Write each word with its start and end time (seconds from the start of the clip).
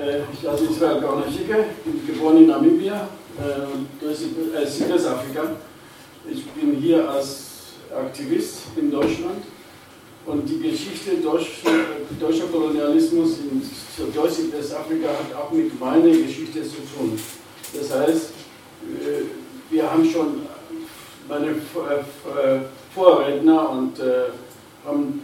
Äh, 0.00 0.22
ich 0.32 0.48
heiße 0.48 0.64
Israel 0.64 1.00
Gauner-Schicke, 1.00 1.64
bin 1.84 2.06
geboren 2.06 2.38
in 2.38 2.46
Namibia, 2.46 3.08
äh, 3.38 4.64
Südwestafrika. 4.64 5.56
Ich 6.30 6.46
bin 6.52 6.76
hier 6.76 7.08
als 7.08 7.48
Aktivist 7.94 8.60
in 8.76 8.90
Deutschland 8.90 9.44
und 10.24 10.48
die 10.48 10.58
Geschichte 10.58 11.16
deutscher 11.16 12.46
Kolonialismus 12.46 13.38
in 13.40 13.62
Südwestafrika 13.62 15.08
hat 15.08 15.34
auch 15.36 15.50
mit 15.50 15.78
meiner 15.78 16.08
Geschichte 16.08 16.62
zu 16.62 16.76
tun. 16.96 17.18
Das 17.74 17.98
heißt, 17.98 18.30
wir 19.70 19.90
haben 19.90 20.04
schon 20.04 20.42
meine 21.28 21.56
Vorredner 22.94 23.70
und 23.70 23.94
haben 24.86 25.22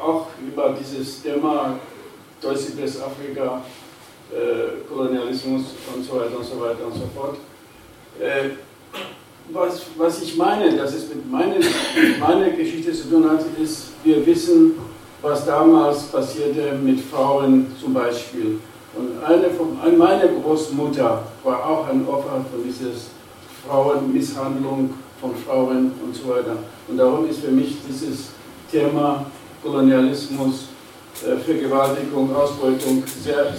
auch 0.00 0.26
über 0.46 0.76
dieses 0.78 1.22
Thema 1.22 1.78
Deutsch-Südwestafrika, 2.40 3.62
äh, 4.32 4.86
Kolonialismus 4.88 5.62
und 5.94 6.04
so 6.04 6.16
weiter 6.16 6.38
und 6.38 6.44
so 6.44 6.60
weiter 6.60 6.86
und 6.86 6.94
so 6.94 7.08
fort. 7.14 7.36
Äh, 8.20 8.50
was, 9.50 9.82
was 9.96 10.22
ich 10.22 10.36
meine, 10.36 10.76
dass 10.76 10.94
es 10.94 11.08
mit 11.08 11.30
meiner, 11.30 11.56
mit 11.56 12.20
meiner 12.20 12.50
Geschichte 12.50 12.92
zu 12.92 13.08
tun 13.08 13.28
hat, 13.30 13.40
ist, 13.60 13.88
wir 14.04 14.24
wissen, 14.26 14.74
was 15.22 15.46
damals 15.46 16.04
passierte 16.04 16.74
mit 16.74 17.00
Frauen 17.00 17.66
zum 17.80 17.94
Beispiel. 17.94 18.58
Und 18.94 19.24
eine 19.24 19.50
von, 19.50 19.78
meine 19.96 20.28
Großmutter 20.42 21.22
war 21.44 21.66
auch 21.66 21.88
ein 21.88 22.06
Opfer 22.06 22.44
von 22.50 22.62
dieser 22.64 22.90
Frauenmisshandlung 23.66 24.90
von 25.20 25.34
Frauen 25.36 25.92
und 26.04 26.14
so 26.14 26.28
weiter. 26.28 26.56
Und 26.86 26.96
darum 26.96 27.28
ist 27.28 27.40
für 27.40 27.50
mich 27.50 27.76
dieses 27.88 28.30
Thema 28.70 29.26
Kolonialismus 29.62 30.68
äh, 31.26 31.36
Vergewaltigung, 31.36 32.34
Ausbeutung, 32.34 33.02
sehr, 33.22 33.54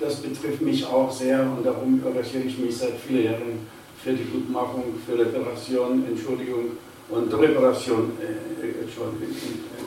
das 0.00 0.16
betrifft 0.16 0.62
mich 0.62 0.84
auch 0.86 1.10
sehr 1.10 1.40
und 1.40 1.64
darum 1.64 2.00
engagiere 2.04 2.44
ich 2.44 2.58
mich 2.58 2.76
seit 2.76 2.94
vielen 3.06 3.24
Jahren 3.24 3.66
für 4.02 4.12
die 4.12 4.24
Gutmachung, 4.24 4.84
für 5.06 5.18
Reparation, 5.18 6.04
Entschuldigung 6.06 6.72
und 7.08 7.32
Reparation, 7.32 8.12
äh, 8.20 8.66
äh 8.66 8.82
Entschuldigung, 8.82 9.36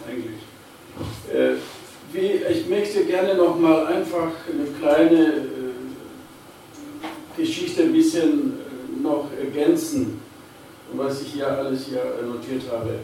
eigentlich. 0.07 0.39
Äh, 1.33 1.55
wie, 2.11 2.41
ich 2.51 2.67
möchte 2.67 3.05
gerne 3.05 3.35
noch 3.35 3.59
mal 3.59 3.85
einfach 3.85 4.31
eine 4.51 4.65
kleine 4.79 5.27
äh, 5.27 5.69
Geschichte 7.37 7.83
ein 7.83 7.93
bisschen 7.93 8.53
äh, 8.53 9.01
noch 9.01 9.27
ergänzen, 9.39 10.19
was 10.93 11.21
ich 11.21 11.33
hier 11.33 11.47
alles 11.47 11.85
hier 11.85 12.01
notiert 12.25 12.63
habe. 12.71 12.95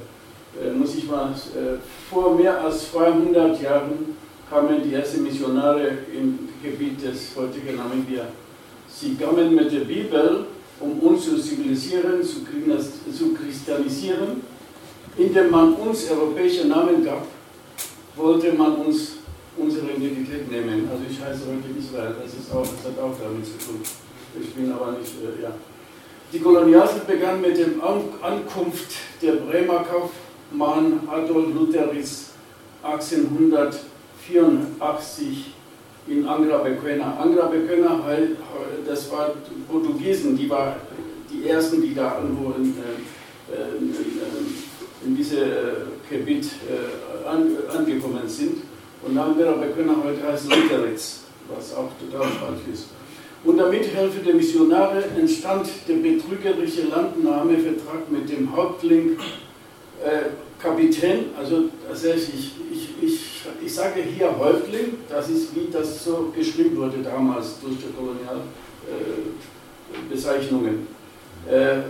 Äh, 0.61 0.71
muss 0.71 0.95
ich 0.95 1.07
mal, 1.07 1.31
äh, 1.31 1.77
vor 2.09 2.35
mehr 2.35 2.63
als 2.63 2.91
200 2.91 3.61
Jahren 3.61 4.15
kamen 4.49 4.81
die 4.83 4.93
ersten 4.93 5.23
Missionare 5.23 5.89
im 6.13 6.44
Gebiet 6.65 7.01
des 7.03 7.35
heutigen 7.35 7.75
Namibia. 7.77 8.27
Sie 8.89 9.15
kamen 9.15 9.55
mit 9.55 9.71
der 9.71 9.81
Bibel, 9.81 10.45
um 10.79 10.99
uns 10.99 11.25
zu 11.25 11.37
zivilisieren, 11.39 12.23
zu 12.23 12.43
christianisieren. 13.33 14.41
Indem 15.17 15.49
man 15.49 15.73
uns 15.75 16.09
europäische 16.09 16.67
Namen 16.67 17.05
gab, 17.05 17.25
wollte 18.15 18.51
man 18.53 18.75
uns 18.75 19.13
unsere 19.57 19.91
Identität 19.91 20.51
nehmen. 20.51 20.89
Also 20.91 21.03
ich 21.09 21.21
heiße 21.21 21.43
heute 21.47 21.69
Israel, 21.79 22.13
das, 22.21 22.33
ist 22.33 22.51
auch, 22.51 22.63
das 22.63 22.83
hat 22.91 22.99
auch 22.99 23.15
damit 23.21 23.45
zu 23.45 23.57
tun. 23.57 23.79
Ich 24.41 24.53
bin 24.53 24.69
aber 24.73 24.91
nicht, 24.91 25.13
äh, 25.23 25.41
ja. 25.41 25.51
Die 26.33 26.39
Kolonialzeit 26.39 27.07
begann 27.07 27.39
mit 27.39 27.57
der 27.57 27.67
Ankunft 28.21 28.91
der 29.21 29.33
Bremer 29.33 29.83
Kauf 29.83 30.09
Mann 30.51 31.07
Adolf 31.07 31.53
Luther 31.53 31.93
ist 31.93 32.31
1884 32.83 35.54
in 36.07 36.27
Angra 36.27 36.59
Pequena. 36.59 37.17
Angra 37.19 37.47
Pequena, 37.47 37.99
das 38.87 39.11
war 39.11 39.31
Portugiesen, 39.69 40.37
die 40.37 40.49
waren 40.49 40.75
die 41.31 41.47
ersten, 41.49 41.81
die 41.81 41.93
da 41.93 42.21
wurden, 42.21 42.75
äh, 42.77 43.53
äh, 43.53 45.05
in 45.05 45.15
diesem 45.15 45.39
Gebiet 46.09 46.45
äh, 46.45 47.27
angekommen 47.75 48.27
sind. 48.27 48.63
Und 49.03 49.17
Angra 49.17 49.53
Pequena 49.53 49.95
heute 50.03 50.23
heißt 50.23 50.49
Lutheritz, 50.49 51.21
was 51.53 51.75
auch 51.75 51.89
total 51.99 52.27
falsch 52.27 52.61
ist. 52.71 52.87
Und 53.43 53.57
damit 53.57 53.85
Hilfe 53.85 54.19
der 54.25 54.33
Missionare 54.33 55.03
entstand 55.15 55.67
der 55.87 55.95
betrügerische 55.95 56.87
Landnahmevertrag 56.87 58.09
mit 58.09 58.27
dem 58.29 58.55
Häuptling 58.55 59.11
äh, 59.11 59.44
Kapitän, 60.61 61.31
also 61.37 61.69
das 61.87 62.03
heißt, 62.03 62.29
ich, 62.33 62.51
ich, 62.71 62.89
ich, 63.01 63.19
ich 63.63 63.73
sage 63.73 64.01
hier 64.01 64.37
Häuptling, 64.37 64.97
das 65.09 65.29
ist 65.29 65.55
wie 65.55 65.69
das 65.71 66.03
so 66.03 66.33
geschrieben 66.35 66.75
wurde 66.77 66.97
damals 67.03 67.59
durch 67.61 67.77
die 67.77 67.93
Kolonialbezeichnungen. 67.93 70.87
Äh, 71.49 71.77
äh, 71.77 71.81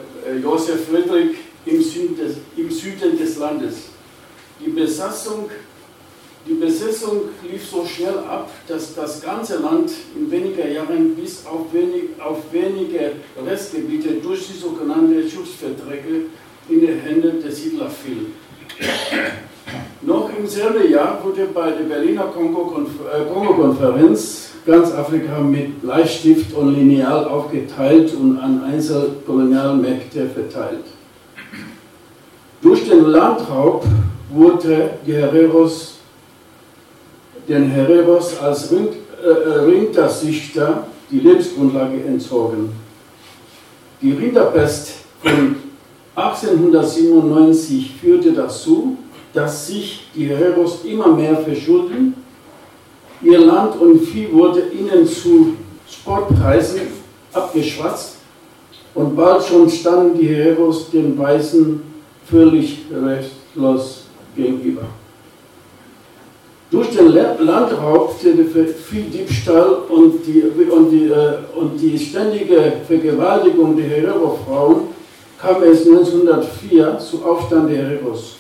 Josef 0.41 0.87
Friedrich 0.87 1.37
im 1.65 1.81
Süden, 1.81 2.15
des, 2.17 2.35
im 2.57 2.69
Süden 2.69 3.17
des 3.17 3.37
Landes. 3.37 3.85
Die 4.59 4.69
Besatzung, 4.69 5.49
die 6.45 6.55
Besetzung 6.55 7.29
lief 7.49 7.65
so 7.69 7.85
schnell 7.85 8.17
ab, 8.17 8.51
dass 8.67 8.93
das 8.93 9.21
ganze 9.21 9.59
Land 9.59 9.93
in 10.15 10.29
weniger 10.29 10.67
Jahren 10.67 11.15
bis 11.15 11.45
auf, 11.45 11.71
wenig, 11.71 12.09
auf 12.19 12.39
wenige 12.51 13.13
Restgebiete 13.45 14.15
durch 14.15 14.47
die 14.47 14.57
sogenannten 14.57 15.29
Schutzverträge 15.29 16.25
in 16.69 16.79
die 16.79 16.87
Hände 16.87 17.33
der 17.43 17.51
Siedler 17.51 17.89
fiel. 17.89 18.27
Noch 20.01 20.29
im 20.37 20.45
selben 20.47 20.91
Jahr 20.91 21.19
wurde 21.23 21.47
bei 21.53 21.71
der 21.71 21.85
Berliner 21.85 22.25
äh, 22.25 23.33
Kongo-Konferenz 23.33 24.49
ganz 24.65 24.91
Afrika 24.91 25.39
mit 25.39 25.81
Bleistift 25.81 26.53
und 26.53 26.75
Lineal 26.75 27.25
aufgeteilt 27.25 28.13
und 28.13 28.37
an 28.39 28.63
Einzelkolonialmächte 28.63 30.27
verteilt. 30.27 30.85
Durch 32.61 32.87
den 32.87 33.05
Landraub 33.05 33.83
wurde 34.31 34.91
die 35.05 35.13
Hereros, 35.13 35.97
den 37.47 37.69
Hereros 37.69 38.39
als 38.39 38.71
Rind, 38.71 38.93
äh, 39.23 39.29
äh 39.29 40.33
die 41.11 41.19
Lebensgrundlage 41.19 42.03
entzogen. 42.03 42.71
Die 44.01 44.11
Rinderpest 44.11 44.93
von 45.21 45.55
1897 46.15 47.91
führte 47.99 48.31
dazu, 48.31 48.97
dass 49.33 49.67
sich 49.67 50.07
die 50.15 50.27
Hereros 50.27 50.85
immer 50.85 51.07
mehr 51.07 51.35
verschulden. 51.37 52.15
Ihr 53.21 53.39
Land 53.39 53.79
und 53.81 53.99
Vieh 53.99 54.31
wurde 54.31 54.63
ihnen 54.69 55.05
zu 55.05 55.55
Sportpreisen 55.89 56.81
abgeschwatzt 57.33 58.15
und 58.93 59.15
bald 59.15 59.43
schon 59.43 59.69
standen 59.69 60.17
die 60.17 60.27
Hereros 60.27 60.89
den 60.89 61.17
Weißen 61.17 61.81
völlig 62.29 62.85
rechtlos 62.91 64.05
gegenüber. 64.35 64.83
Durch 66.71 66.89
den 66.89 67.09
Landraub, 67.09 68.19
den 68.21 68.49
Viehdiebstahl 68.49 69.79
und 69.89 70.25
die, 70.25 70.41
und, 70.41 70.89
die, 70.89 71.05
äh, 71.05 71.37
und 71.55 71.79
die 71.79 71.97
ständige 71.97 72.73
Vergewaltigung 72.87 73.77
der 73.77 73.85
Herero-Frauen 73.85 74.94
kam 75.41 75.63
es 75.63 75.85
1904 75.85 76.99
zu 76.99 77.23
Aufstand 77.23 77.69
der 77.69 77.77
Hereros. 77.77 78.37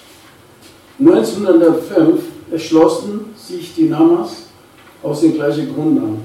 1905 0.99 2.21
erschlossen 2.51 3.33
sich 3.35 3.75
die 3.75 3.89
Namas 3.89 4.47
aus 5.03 5.21
dem 5.21 5.33
gleichen 5.33 5.73
Grund 5.73 5.99
an. 5.99 6.17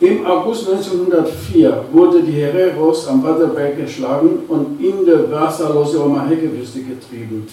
Im 0.00 0.24
August 0.24 0.66
1904 0.70 1.84
wurde 1.92 2.22
die 2.22 2.32
Hereros 2.32 3.06
am 3.06 3.22
Waterberg 3.22 3.76
geschlagen 3.76 4.44
und 4.48 4.82
in 4.82 5.04
der 5.04 5.30
wasserlose 5.30 6.02
Omaheke-Wüste 6.02 6.80
getrieben. 6.80 7.46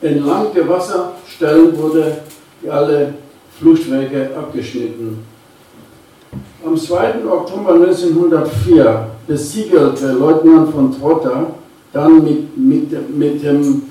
Entlang 0.00 0.46
der 0.54 0.66
Wasserstellen 0.68 1.76
wurden 1.76 2.12
alle 2.66 3.12
Fluchtwege 3.58 4.30
abgeschnitten. 4.34 5.18
Am 6.64 6.76
2. 6.76 7.24
Oktober 7.28 7.74
1904 7.74 9.06
besiegelte 9.26 10.12
Leutnant 10.12 10.72
von 10.72 10.96
Trotter 10.96 11.54
dann 11.92 12.22
mit, 12.22 12.56
mit, 12.56 13.16
mit, 13.16 13.42
dem, 13.42 13.82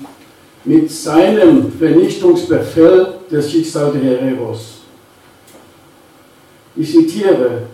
mit 0.64 0.90
seinem 0.90 1.70
Vernichtungsbefehl 1.70 3.08
das 3.30 3.50
Schicksal 3.50 3.92
der 3.92 4.02
Hereros. 4.02 4.78
Ich 6.74 6.90
zitiere, 6.90 7.64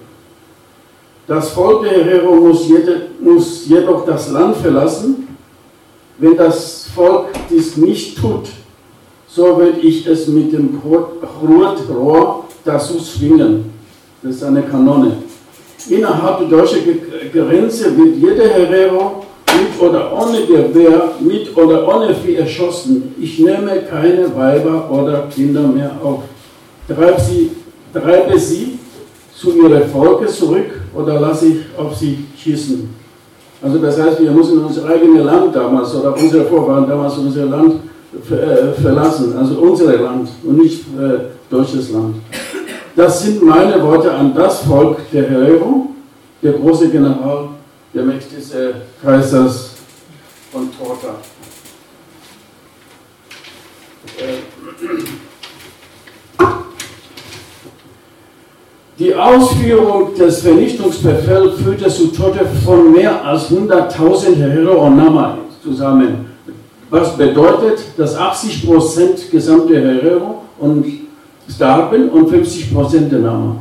das 1.29 1.51
Volk 1.51 1.85
der 1.85 2.05
Herero 2.05 2.35
muss, 2.35 2.67
jede, 2.69 3.03
muss 3.21 3.69
jedoch 3.69 4.05
das 4.05 4.31
Land 4.31 4.56
verlassen. 4.56 5.29
Wenn 6.19 6.37
das 6.37 6.89
Volk 6.93 7.27
dies 7.49 7.77
nicht 7.77 8.19
tut, 8.19 8.49
so 9.29 9.59
werde 9.59 9.79
ich 9.79 10.05
es 10.06 10.27
mit 10.27 10.53
dem 10.53 10.81
Rohr 10.85 12.44
dazu 12.65 12.99
zwingen. 12.99 13.78
Das 14.23 14.35
ist 14.35 14.43
eine 14.43 14.62
Kanone. 14.62 15.12
Innerhalb 15.88 16.38
der 16.41 16.49
deutschen 16.49 16.81
Grenze 17.32 17.97
wird 17.97 18.17
jeder 18.17 18.49
Herero 18.49 19.25
mit 19.47 19.81
oder 19.81 20.12
ohne 20.12 20.44
Gewehr, 20.44 21.12
mit 21.20 21.56
oder 21.56 21.87
ohne 21.87 22.15
Vieh 22.15 22.37
erschossen. 22.37 23.15
Ich 23.20 23.38
nehme 23.38 23.82
keine 23.88 24.35
Weiber 24.37 24.91
oder 24.91 25.29
Kinder 25.32 25.62
mehr 25.62 25.93
auf. 26.03 26.25
Treib 26.88 27.20
sie 27.20 27.50
treibe 27.93 28.38
sie 28.38 28.79
zu 29.35 29.56
ihrem 29.56 29.88
Volke 29.88 30.26
zurück 30.26 30.70
oder 30.94 31.20
lasse 31.20 31.47
ich 31.47 31.59
auf 31.76 31.94
sie 31.97 32.25
schießen. 32.37 32.88
Also 33.62 33.79
das 33.79 34.00
heißt, 34.00 34.20
wir 34.20 34.31
müssen 34.31 34.65
unser 34.65 34.88
eigenes 34.88 35.25
Land 35.25 35.55
damals 35.55 35.94
oder 35.94 36.17
unsere 36.17 36.44
Vorfahren 36.44 36.88
damals 36.88 37.17
unser 37.19 37.47
Land 37.47 37.75
äh, 38.31 38.81
verlassen, 38.81 39.37
also 39.37 39.61
unser 39.61 39.97
Land 39.97 40.29
und 40.44 40.59
nicht 40.59 40.85
äh, 40.97 41.19
deutsches 41.50 41.91
Land. 41.91 42.17
Das 42.99 43.23
sind 43.23 43.41
meine 43.45 43.81
Worte 43.81 44.12
an 44.12 44.35
das 44.35 44.62
Volk 44.62 44.99
der 45.12 45.31
Herero, 45.31 45.91
der 46.43 46.55
große 46.55 46.89
General, 46.89 47.50
der 47.95 48.03
mächtigste 48.03 48.75
Kaisers 49.00 49.71
von 50.50 50.69
Torta. 50.77 51.15
Äh, 54.19 54.39
Die 58.99 59.15
Ausführung 59.15 60.17
des 60.17 60.41
Vernichtungsbefehls 60.43 61.61
führte 61.62 61.89
zu 61.89 62.09
Tode 62.09 62.44
von 62.65 62.91
mehr 62.91 63.25
als 63.25 63.49
100.000 63.49 64.35
Herero 64.35 64.87
und 64.87 64.97
Nama 64.97 65.39
zusammen. 65.62 66.27
Was 66.91 67.17
bedeutet, 67.17 67.79
dass 67.97 68.19
80% 68.19 69.31
gesamte 69.31 69.81
Herero 69.81 70.43
und 70.59 71.07
starben 71.49 72.09
und 72.11 72.31
50% 72.31 73.09
der 73.09 73.21
Nama. 73.21 73.56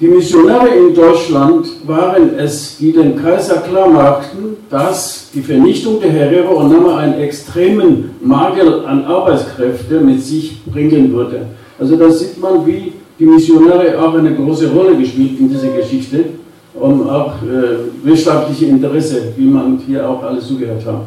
Die 0.00 0.08
Missionare 0.08 0.68
in 0.68 0.94
Deutschland 0.94 1.66
waren 1.86 2.36
es, 2.36 2.76
die 2.78 2.92
den 2.92 3.14
Kaiser 3.22 3.58
klarmachten, 3.58 4.56
dass 4.68 5.30
die 5.32 5.42
Vernichtung 5.42 6.00
der 6.00 6.10
Herero 6.10 6.54
und 6.54 6.72
Nama 6.72 6.98
einen 6.98 7.20
extremen 7.20 8.10
Mangel 8.20 8.84
an 8.84 9.04
Arbeitskräften 9.04 10.04
mit 10.04 10.20
sich 10.20 10.64
bringen 10.64 11.12
würde. 11.12 11.46
Also 11.78 11.94
da 11.96 12.10
sieht 12.10 12.40
man, 12.40 12.66
wie 12.66 12.94
die 13.18 13.26
Missionare 13.26 13.96
auch 14.00 14.14
eine 14.14 14.34
große 14.34 14.72
Rolle 14.72 14.96
gespielt 14.96 15.38
in 15.38 15.48
dieser 15.48 15.68
Geschichte 15.68 16.24
und 16.74 17.08
auch 17.08 17.34
äh, 17.42 18.04
wirtschaftliche 18.04 18.66
Interesse, 18.66 19.32
wie 19.36 19.46
man 19.46 19.78
hier 19.86 20.08
auch 20.08 20.22
alles 20.24 20.48
zugehört 20.48 20.84
hat. 20.84 21.02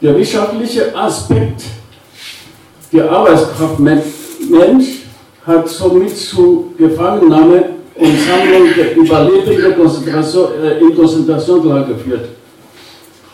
Der 0.00 0.16
wirtschaftliche 0.16 0.96
Aspekt 0.96 1.62
der 2.92 3.10
Arbeitskraft 3.10 3.78
Mensch 4.52 5.02
hat 5.46 5.68
somit 5.68 6.16
zu 6.16 6.72
Gefangennahme 6.78 7.70
und 7.94 8.18
Sammlung 8.18 8.68
der 8.76 8.96
Überlebenden 8.96 9.76
Konzentration, 9.76 10.48
äh, 10.62 10.78
in 10.78 10.94
Konzentrationslager 10.94 11.94
geführt. 11.94 12.28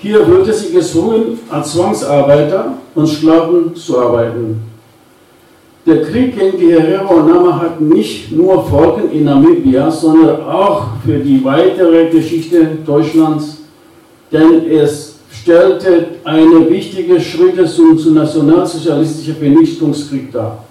Hier 0.01 0.27
wurde 0.27 0.53
sie 0.53 0.73
gezwungen, 0.73 1.41
als 1.51 1.73
Zwangsarbeiter 1.73 2.75
und 2.95 3.07
Sklaven 3.07 3.75
zu 3.75 3.99
arbeiten. 3.99 4.61
Der 5.85 6.03
Krieg 6.03 6.39
gegen 6.39 6.59
die 6.59 6.73
Herero 6.73 7.15
und 7.15 7.29
Nama 7.29 7.61
hat 7.61 7.81
nicht 7.81 8.31
nur 8.31 8.65
Folgen 8.65 9.11
in 9.11 9.25
Namibia, 9.25 9.91
sondern 9.91 10.43
auch 10.43 10.89
für 11.05 11.19
die 11.19 11.43
weitere 11.45 12.11
Geschichte 12.11 12.79
Deutschlands, 12.87 13.59
denn 14.31 14.71
es 14.71 15.17
stellte 15.33 16.07
eine 16.25 16.69
wichtige 16.69 17.21
Schritte 17.21 17.65
zum, 17.65 17.99
zum 17.99 18.15
nationalsozialistischen 18.15 19.37
Vernichtungskrieg 19.37 20.31
dar. 20.31 20.68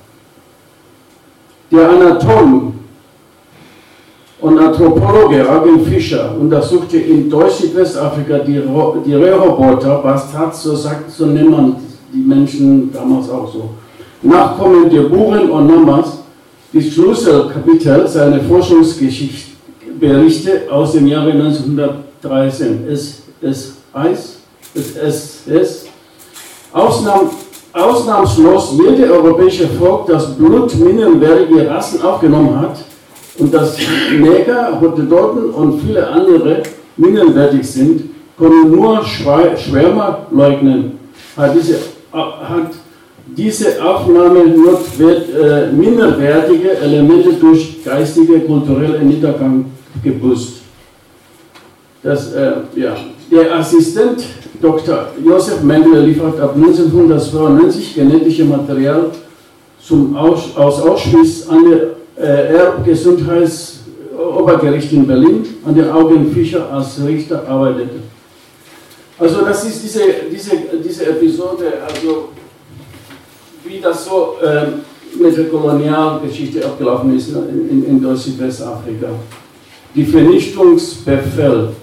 Der 1.70 1.90
Anatom 1.90 2.74
und 4.40 4.60
Anthropologe 4.60 5.50
Argen 5.50 5.86
Fischer 5.86 6.34
untersuchte 6.40 6.98
in 6.98 7.30
Deutsch-Südwestafrika 7.30 8.40
die, 8.40 8.62
die 9.06 9.14
Röhrroboter, 9.14 10.00
was 10.04 10.32
tat, 10.32 10.56
so, 10.56 10.76
sagt, 10.76 11.12
so 11.12 11.26
man 11.26 11.76
die 12.14 12.20
Menschen 12.20 12.92
damals 12.94 13.30
auch 13.30 13.52
so. 13.52 13.70
Nachkommen 14.22 14.90
der 14.90 15.04
Buren 15.04 15.50
und 15.50 15.68
Namas, 15.68 16.20
die 16.72 16.82
Schlüsselkapitel 16.82 18.08
seiner 18.08 18.40
Forschungsgeschichte 18.42 19.52
aus 20.72 20.94
dem 20.94 21.08
Jahre 21.08 21.32
1913. 21.32 22.88
Es, 22.90 23.24
es 23.42 23.74
heißt, 23.94 24.38
es, 24.74 24.96
es, 24.96 25.48
es 25.48 25.86
Ausnahm, 26.72 27.30
ausnahmslos 27.78 28.74
jede 28.78 29.12
europäische 29.12 29.68
Volk, 29.68 30.08
das 30.08 30.36
blutminderwertige 30.36 31.70
Rassen 31.70 32.02
aufgenommen 32.02 32.60
hat 32.60 32.78
und 33.38 33.54
dass 33.54 33.78
Neger, 34.20 34.80
Hottentoten 34.82 35.52
und 35.52 35.82
viele 35.82 36.08
andere 36.08 36.64
minderwertig 36.96 37.66
sind, 37.68 38.10
können 38.38 38.72
nur 38.72 39.04
Schwärmer 39.04 40.28
leugnen. 40.32 41.00
Hat 41.36 41.56
diese, 41.56 41.80
hat 42.12 42.72
diese 43.26 43.84
Aufnahme 43.84 44.46
nur 44.46 44.80
äh, 45.00 45.72
minderwertige 45.72 46.78
Elemente 46.78 47.34
durch 47.34 47.84
geistige, 47.84 48.40
kulturelle 48.42 49.00
Niedergang 49.00 49.66
gebüßt. 50.04 50.62
Das, 52.04 52.34
äh, 52.34 52.52
ja. 52.76 52.96
Der 53.30 53.58
Assistent 53.58 54.24
Dr. 54.62 55.10
Josef 55.24 55.62
Mendel 55.62 56.06
liefert 56.06 56.40
ab 56.40 56.56
1992 56.56 57.96
genetische 57.96 58.46
Material 58.46 59.12
zum 59.86 60.16
Aus, 60.16 60.56
aus 60.56 60.82
Auschwitz 60.82 61.46
an 61.50 61.70
der 61.70 61.90
äh, 62.18 62.56
Erbgesundheitsobergericht 62.56 64.94
in 64.94 65.06
Berlin, 65.06 65.46
an 65.66 65.76
der 65.76 65.94
Augen 65.94 66.32
Fischer 66.32 66.72
als 66.72 67.06
Richter 67.06 67.46
arbeitete. 67.48 68.00
Also 69.20 69.44
das 69.44 69.66
ist 69.66 69.84
diese, 69.84 70.00
diese, 70.32 70.52
diese 70.84 71.08
Episode, 71.08 71.74
also 71.86 72.30
wie 73.66 73.82
das 73.82 74.06
so 74.06 74.36
ähm, 74.42 74.76
mit 75.20 75.36
der 75.36 75.50
Kolonialgeschichte 75.50 76.64
abgelaufen 76.66 77.18
ist 77.18 77.28
in, 77.30 77.70
in, 77.70 77.86
in 77.86 78.02
Deutsch-Südwestafrika. 78.02 79.10
Die 79.94 80.06
Vernichtungsbefehl. 80.06 81.74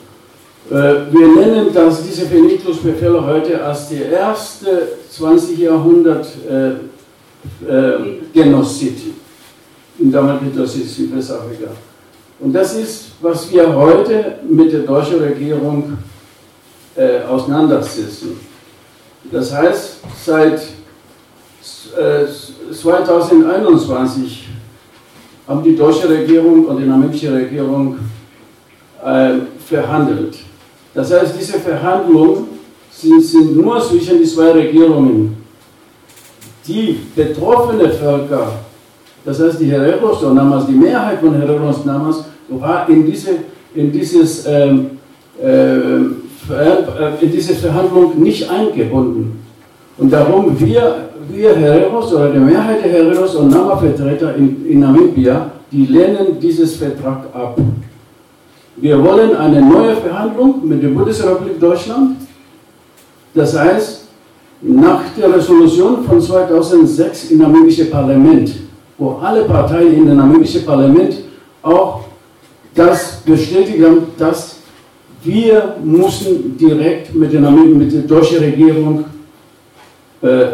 Äh, 0.71 1.13
wir 1.13 1.29
nennen 1.29 1.69
das, 1.75 2.03
diese 2.03 2.27
Vernichtungsbefehle 2.27 3.25
heute 3.25 3.63
als 3.63 3.89
die 3.89 4.01
erste 4.01 4.89
20. 5.11 5.59
Jahrhundert 5.59 6.27
äh, 6.49 6.71
äh, 7.71 8.21
Genozid 8.33 8.99
in 9.99 10.11
damaligen 10.11 10.67
Südwestafrika. 10.67 11.71
Und 12.41 12.53
das 12.53 12.75
ist, 12.77 13.13
was 13.21 13.53
wir 13.53 13.75
heute 13.75 14.39
mit 14.49 14.73
der 14.73 14.81
deutschen 14.81 15.21
Regierung 15.21 15.99
äh, 16.97 17.21
auseinandersetzen. 17.23 18.41
Das 19.31 19.53
heißt, 19.55 19.99
seit 20.25 20.61
2021 22.73 24.49
äh, 24.49 25.49
haben 25.49 25.63
die 25.63 25.77
deutsche 25.77 26.09
Regierung 26.09 26.65
und 26.65 26.79
die 26.79 26.87
namibische 26.87 27.33
Regierung 27.33 27.99
äh, 29.05 29.35
verhandelt. 29.67 30.39
Das 30.95 31.13
heißt, 31.13 31.35
diese 31.39 31.59
Verhandlungen 31.59 32.47
sind, 32.91 33.23
sind 33.23 33.57
nur 33.57 33.81
zwischen 33.81 34.19
die 34.19 34.25
zwei 34.25 34.53
Regierungen. 34.53 35.37
Die 36.67 36.99
betroffenen 37.15 37.91
Völker, 37.93 38.53
das 39.25 39.41
heißt 39.41 39.61
die 39.61 39.67
Hereros 39.67 40.23
und 40.23 40.37
damals 40.37 40.67
die 40.67 40.73
Mehrheit 40.73 41.21
von 41.21 41.35
Hereros 41.35 41.85
damals, 41.85 42.25
war 42.49 42.89
in 42.89 43.05
diese, 43.05 43.31
in 43.75 43.91
dieses, 43.93 44.47
ähm, 44.47 44.99
äh, 45.43 45.97
in 47.21 47.33
diese 47.33 47.55
Verhandlung 47.55 48.23
nicht 48.23 48.49
eingebunden. 48.49 49.45
Und 49.99 50.13
darum 50.13 50.59
wir 50.59 51.11
wir 51.29 51.57
Hereros 51.57 52.13
oder 52.13 52.31
die 52.31 52.39
Mehrheit 52.39 52.85
der 52.85 52.93
Hereros 52.93 53.35
und 53.35 53.51
Nama-Vertreter 53.51 54.37
in, 54.37 54.67
in 54.67 54.81
Namibia, 54.81 55.51
die 55.71 55.87
lehnen 55.87 56.39
dieses 56.41 56.77
Vertrag 56.77 57.25
ab. 57.33 57.59
Wir 58.77 59.03
wollen 59.03 59.37
eine 59.37 59.63
neue 59.63 59.97
Verhandlung 59.97 60.67
mit 60.67 60.83
der 60.83 60.89
Bundesrepublik 60.89 61.61
Deutschland. 61.61 62.17
Das 63.33 63.57
heißt, 63.57 64.05
nach 64.63 65.03
der 65.17 65.33
Resolution 65.35 66.05
von 66.05 66.21
2006 66.21 67.31
im 67.31 67.39
namibischen 67.39 67.91
Parlament, 67.91 68.53
wo 68.99 69.19
alle 69.23 69.43
Parteien 69.43 69.95
in 69.95 70.07
dem 70.07 70.17
namibischen 70.17 70.65
Parlament 70.65 71.19
auch 71.63 72.01
das 72.75 73.21
bestätigt 73.25 73.85
haben, 73.85 74.07
dass 74.19 74.57
wir 75.23 75.77
müssen 75.83 76.57
direkt 76.57 77.15
mit 77.15 77.33
der, 77.33 77.41
mit 77.41 77.93
der 77.93 78.03
deutschen 78.03 78.39
Regierung 78.39 79.05
äh, 80.21 80.47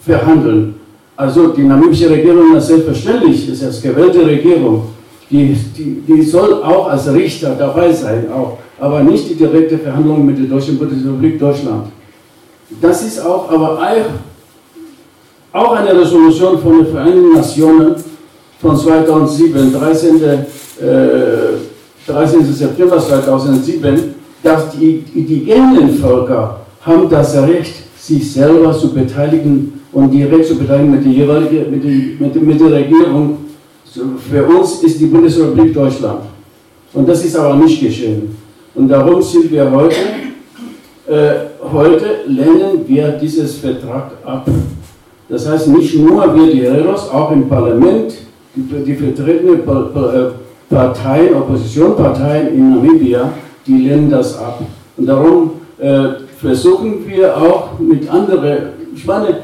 verhandeln. 0.00 0.74
Also 1.16 1.48
die 1.48 1.62
namibische 1.62 2.10
Regierung 2.10 2.56
ist 2.56 2.66
selbstverständlich, 2.68 3.48
ist 3.48 3.62
als 3.64 3.80
gewählte 3.82 4.26
Regierung. 4.26 4.95
Die, 5.30 5.56
die, 5.76 6.02
die 6.06 6.22
soll 6.22 6.62
auch 6.62 6.88
als 6.88 7.12
Richter 7.12 7.56
dabei 7.58 7.92
sein, 7.92 8.26
auch, 8.32 8.58
aber 8.78 9.02
nicht 9.02 9.28
die 9.28 9.34
direkte 9.34 9.78
Verhandlung 9.78 10.24
mit 10.24 10.38
der 10.38 10.46
Deutschen 10.46 10.78
Bundesrepublik 10.78 11.38
Deutschland. 11.38 11.88
Das 12.80 13.02
ist 13.02 13.24
auch 13.24 13.50
aber 13.50 13.78
auch 15.52 15.72
eine 15.72 16.00
Resolution 16.00 16.58
von 16.58 16.78
den 16.78 16.92
Vereinten 16.92 17.32
Nationen 17.32 17.96
von 18.60 18.76
2007, 18.76 19.72
13. 19.72 20.22
Äh, 20.22 20.36
13. 22.06 22.44
September 22.52 22.98
2007, 22.98 24.14
dass 24.42 24.70
die 24.70 25.02
indigenen 25.14 25.94
Völker 25.94 26.60
haben 26.82 27.08
das 27.08 27.36
Recht, 27.36 27.74
sich 27.98 28.32
selber 28.32 28.72
zu 28.72 28.94
beteiligen 28.94 29.80
und 29.92 30.12
direkt 30.12 30.46
zu 30.46 30.56
beteiligen 30.56 30.92
mit 30.92 31.04
der 31.04 31.12
jeweiligen, 31.12 31.70
mit, 31.70 32.20
mit, 32.20 32.42
mit 32.42 32.60
der 32.60 32.70
Regierung 32.70 33.38
Für 34.30 34.44
uns 34.44 34.82
ist 34.82 35.00
die 35.00 35.06
Bundesrepublik 35.06 35.74
Deutschland. 35.74 36.20
Und 36.92 37.08
das 37.08 37.24
ist 37.24 37.36
aber 37.36 37.56
nicht 37.56 37.80
geschehen. 37.80 38.36
Und 38.74 38.88
darum 38.88 39.22
sind 39.22 39.50
wir 39.50 39.70
heute, 39.70 39.96
äh, 41.08 41.34
heute 41.72 42.20
lehnen 42.26 42.86
wir 42.86 43.08
dieses 43.12 43.56
Vertrag 43.56 44.12
ab. 44.24 44.48
Das 45.28 45.48
heißt, 45.48 45.68
nicht 45.68 45.98
nur 45.98 46.34
wir 46.34 46.52
die 46.52 46.62
Heros, 46.62 47.10
auch 47.10 47.32
im 47.32 47.48
Parlament, 47.48 48.14
die, 48.54 48.62
die 48.84 48.94
vertretenen 48.94 49.60
äh, 49.60 50.72
Parteien, 50.74 51.34
Oppositionsparteien 51.34 52.48
in 52.48 52.70
Namibia, 52.70 53.32
die 53.66 53.78
lehnen 53.78 54.10
das 54.10 54.38
ab. 54.38 54.62
Und 54.96 55.06
darum 55.06 55.52
äh, 55.78 56.08
versuchen 56.38 57.06
wir 57.06 57.36
auch 57.36 57.78
mit 57.78 58.08
anderen, 58.10 58.58
ich 58.94 59.04
meine, 59.04 59.28
äh, 59.28 59.34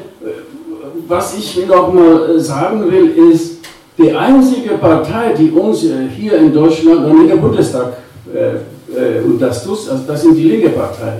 was 1.07 1.37
ich 1.37 1.67
noch 1.67 1.93
mal 1.93 2.39
sagen 2.39 2.83
will, 2.89 3.31
ist, 3.31 3.62
die 3.97 4.11
einzige 4.11 4.71
Partei, 4.75 5.33
die 5.37 5.51
uns 5.51 5.83
äh, 5.83 6.07
hier 6.15 6.37
in 6.37 6.53
Deutschland 6.53 7.05
und 7.05 7.21
in 7.21 7.27
der 7.27 7.35
Bundestag 7.35 7.97
äh, 8.33 8.55
äh, 8.95 9.21
unterstützt, 9.23 9.89
also 9.89 10.03
das 10.07 10.21
sind 10.21 10.35
die 10.35 10.43
linke 10.43 10.69
Partei. 10.69 11.19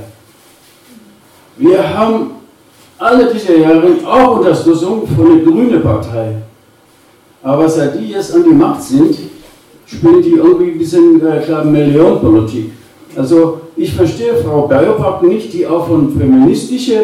Wir 1.58 1.98
haben 1.98 2.32
alle 2.98 3.32
diese 3.32 3.58
Jahre 3.58 3.88
auch 4.06 4.38
Unterstützung 4.38 5.08
von 5.08 5.26
der 5.26 5.46
Grünen 5.46 5.82
Partei. 5.82 6.36
Aber 7.44 7.68
seit 7.68 8.00
die 8.00 8.10
jetzt 8.10 8.34
an 8.34 8.44
die 8.44 8.56
Macht 8.56 8.82
sind, 8.82 9.18
spielen 9.86 10.22
die 10.22 10.32
irgendwie 10.32 10.72
ein 10.72 10.78
bisschen 10.78 11.22
äh, 11.22 11.64
Millionenpolitik. 11.66 12.72
Also 13.16 13.62
ich 13.76 13.94
verstehe 13.94 14.36
Frau 14.36 14.68
Baerbock 14.68 15.24
nicht, 15.24 15.54
die 15.54 15.68
auch 15.68 15.88
von 15.88 16.18
feministischer 16.18 17.02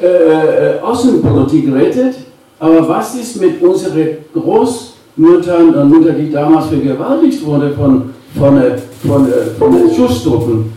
äh, 0.00 0.06
äh, 0.06 0.80
Außenpolitik 0.80 1.74
redet, 1.74 2.14
aber 2.58 2.88
was 2.88 3.14
ist 3.16 3.40
mit 3.40 3.60
unseren 3.62 4.18
Großmüttern 5.16 5.74
und 5.74 6.06
die 6.18 6.30
damals 6.30 6.66
vergewaltigt 6.66 7.44
wurden 7.44 7.74
von, 7.74 8.10
von, 8.38 8.56
äh, 8.56 8.78
von, 9.06 9.26
äh, 9.26 9.32
von, 9.58 9.72
von 9.72 9.94
Schusstruppen? 9.94 10.72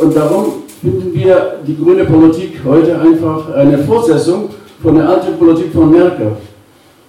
Und 0.00 0.16
darum 0.16 0.46
finden 0.80 1.12
wir 1.14 1.56
die 1.66 1.76
grüne 1.76 2.04
Politik 2.04 2.60
heute 2.64 2.98
einfach 2.98 3.52
eine 3.54 3.78
Fortsetzung 3.78 4.50
von 4.82 4.94
der 4.96 5.08
alten 5.08 5.38
Politik 5.38 5.72
von 5.72 5.90
Merkel. 5.90 6.32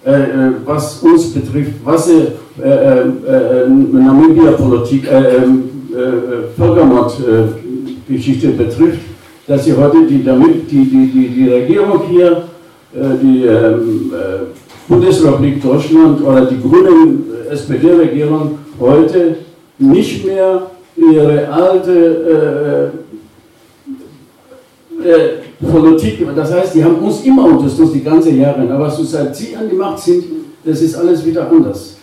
Äh, 0.06 0.12
äh, 0.12 0.52
was 0.66 1.02
uns 1.02 1.34
betrifft, 1.34 1.72
was 1.84 2.08
äh, 2.10 2.28
äh, 2.62 2.68
äh 2.68 3.68
Namibia-Politik, 3.68 5.08
Völkermord-Geschichte 6.58 8.50
betrifft, 8.50 9.00
dass 9.48 9.66
sie 9.66 9.74
heute 9.74 10.06
die, 10.06 10.20
die, 10.20 10.86
die, 10.86 11.08
die, 11.08 11.28
die 11.30 11.50
Regierung 11.50 12.02
hier, 12.08 12.44
die 12.94 13.46
ähm, 13.46 14.12
Bundesrepublik 14.88 15.62
Deutschland 15.62 16.22
oder 16.22 16.46
die 16.46 16.62
grüne 16.62 17.20
SPD-Regierung 17.52 18.60
heute 18.80 19.38
nicht 19.80 20.26
mehr 20.26 20.62
ihre 20.96 21.48
alte 21.48 22.92
äh, 25.04 25.66
Politik, 25.66 26.26
das 26.36 26.54
heißt, 26.54 26.76
die 26.76 26.84
haben 26.84 26.96
uns 26.96 27.24
immer 27.24 27.46
unterstützt, 27.46 27.94
die 27.94 28.04
ganzen 28.04 28.40
Jahre, 28.40 28.70
aber 28.70 28.90
seit 28.90 29.36
sie 29.36 29.56
an 29.56 29.70
die 29.70 29.76
Macht 29.76 30.00
sind, 30.00 30.24
das 30.64 30.82
ist 30.82 30.96
alles 30.96 31.26
wieder 31.26 31.50
anders. 31.50 31.98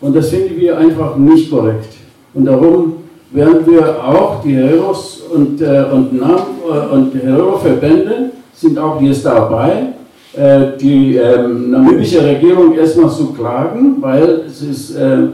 Und 0.00 0.14
das 0.16 0.28
finden 0.28 0.58
wir 0.58 0.76
einfach 0.76 1.16
nicht 1.16 1.50
korrekt. 1.50 1.94
Und 2.34 2.44
darum 2.44 2.94
werden 3.30 3.66
wir 3.66 4.04
auch 4.04 4.42
die 4.42 4.54
Heros 4.54 5.22
und, 5.32 5.60
äh, 5.60 5.84
und, 5.90 6.20
äh, 6.20 6.94
und 6.94 7.14
Hero-Verbände 7.14 8.30
sind 8.54 8.78
auch 8.78 9.00
jetzt 9.00 9.24
dabei, 9.24 9.94
äh, 10.34 10.78
die 10.80 11.16
ähm, 11.16 11.70
namibische 11.70 12.24
Regierung 12.24 12.74
erstmal 12.74 13.10
zu 13.10 13.32
klagen, 13.32 13.96
weil 14.00 14.44
es 14.46 14.62
ist, 14.62 14.96
äh, 14.96 15.28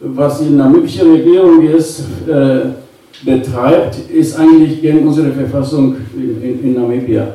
was 0.00 0.38
die 0.40 0.50
namibische 0.50 1.04
Regierung 1.04 1.62
jetzt 1.62 2.04
äh, 2.28 2.66
betreibt, 3.24 4.10
ist 4.10 4.38
eigentlich 4.38 4.80
gegen 4.80 5.06
unsere 5.06 5.32
Verfassung 5.32 5.96
in, 6.14 6.42
in, 6.42 6.64
in 6.64 6.74
Namibia. 6.74 7.34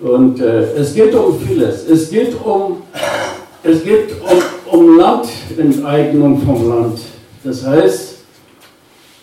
Und 0.00 0.40
äh, 0.40 0.72
es 0.78 0.94
geht 0.94 1.14
um 1.14 1.38
vieles. 1.40 1.88
Es 1.88 2.10
geht 2.10 2.34
um, 2.44 2.78
es 3.62 3.82
geht 3.82 4.14
um, 4.22 4.78
um 4.78 4.98
Landenteignung 4.98 6.40
vom 6.40 6.68
Land. 6.68 6.98
Das 7.42 7.66
heißt, 7.66 8.16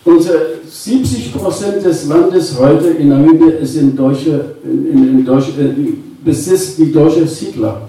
unsere 0.05 0.39
70 0.67 1.33
Prozent 1.33 1.83
des 1.85 2.07
Landes 2.07 2.57
heute 2.59 2.89
in 2.89 3.09
Namibia 3.09 3.53
ist 3.53 3.75
in 3.75 3.95
deutsche, 3.95 4.55
in, 4.63 5.19
in 5.19 5.25
deutsche, 5.25 5.51
äh, 5.61 6.12
besitzt 6.23 6.77
die 6.77 6.91
deutsche 6.91 7.27
Siedler. 7.27 7.81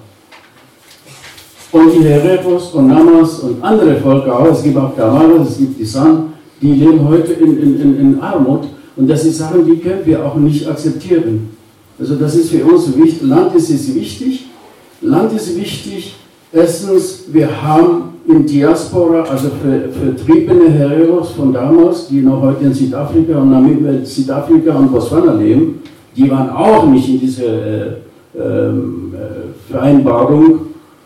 Und 1.73 1.93
die 1.93 2.05
Hereros 2.05 2.73
und 2.73 2.89
Namas 2.89 3.41
und 3.41 3.63
andere 3.63 3.97
Völker 3.97 4.39
auch, 4.39 4.53
es 4.53 4.63
gibt 4.63 4.77
auch 4.77 4.97
Kamaras, 4.97 5.51
es 5.51 5.59
gibt 5.59 5.79
die 5.79 5.85
San, 5.85 6.33
die 6.63 6.73
leben 6.73 7.07
heute 7.09 7.33
in, 7.33 7.63
in, 7.63 8.01
in 8.01 8.21
Armut 8.21 8.69
und 8.97 9.11
das 9.11 9.23
sind 9.23 9.35
Sachen, 9.35 9.67
die 9.67 9.79
können 9.79 10.03
wir 10.05 10.25
auch 10.25 10.37
nicht 10.37 10.69
akzeptieren. 10.69 11.51
Also 11.99 12.15
das 12.17 12.37
ist 12.37 12.51
für 12.51 12.65
uns 12.65 12.97
wichtig. 12.97 13.23
Land 13.23 13.55
ist, 13.55 13.71
ist 13.71 13.95
wichtig. 13.95 14.47
Land 15.01 15.33
ist 15.33 15.57
wichtig. 15.57 16.15
Erstens, 16.53 17.25
wir 17.33 17.63
haben 17.63 18.15
in 18.27 18.47
Diaspora, 18.47 19.23
also 19.23 19.51
vertriebene 19.93 20.71
Hereros 20.71 21.33
von 21.33 21.53
damals, 21.53 22.09
die 22.09 22.21
noch 22.21 22.41
heute 22.41 22.65
in 22.65 22.75
Südafrika 22.75 23.39
und 23.39 23.51
Namibia, 23.51 24.05
Südafrika 24.05 24.75
und 24.77 24.93
Botswana 24.93 25.35
leben, 25.35 25.83
die 26.17 26.31
waren 26.31 26.51
auch 26.51 26.87
nicht 26.87 27.09
in 27.09 27.21
diese 27.21 27.45
äh, 27.45 27.87
äh, 27.89 27.93
Vereinbarung 29.71 30.61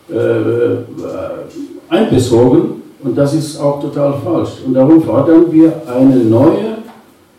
äh, 0.09 1.93
einbezogen. 1.93 2.81
Und 3.03 3.17
das 3.17 3.33
ist 3.33 3.59
auch 3.59 3.81
total 3.81 4.15
falsch. 4.23 4.49
Und 4.65 4.73
darum 4.73 5.01
fordern 5.01 5.51
wir 5.51 5.71
eine 5.87 6.17
neue 6.17 6.77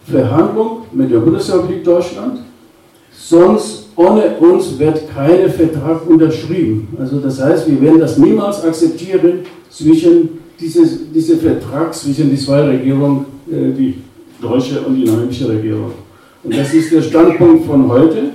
Verhandlung 0.07 0.83
mit 0.93 1.11
der 1.11 1.19
Bundesrepublik 1.19 1.85
Deutschland. 1.85 2.41
Sonst 3.13 3.89
ohne 3.97 4.37
uns 4.39 4.79
wird 4.79 5.03
kein 5.15 5.51
Vertrag 5.51 6.09
unterschrieben. 6.09 6.89
Also 6.99 7.19
das 7.19 7.43
heißt, 7.43 7.69
wir 7.69 7.81
werden 7.81 8.01
das 8.01 8.17
niemals 8.17 8.65
akzeptieren 8.65 9.41
zwischen 9.69 10.41
dieses, 10.59 11.11
dieser 11.13 11.37
Vertrag 11.37 11.95
zwischen 11.95 12.31
die 12.31 12.37
zwei 12.37 12.63
Regierungen, 12.63 13.27
äh, 13.51 13.73
die 13.73 13.99
deutsche 14.41 14.81
und 14.81 14.97
die 14.97 15.05
namibische 15.05 15.49
Regierung. 15.49 15.93
Und 16.43 16.57
das 16.57 16.73
ist 16.73 16.93
der 16.93 17.03
Standpunkt 17.03 17.67
von 17.67 17.89
heute. 17.89 18.31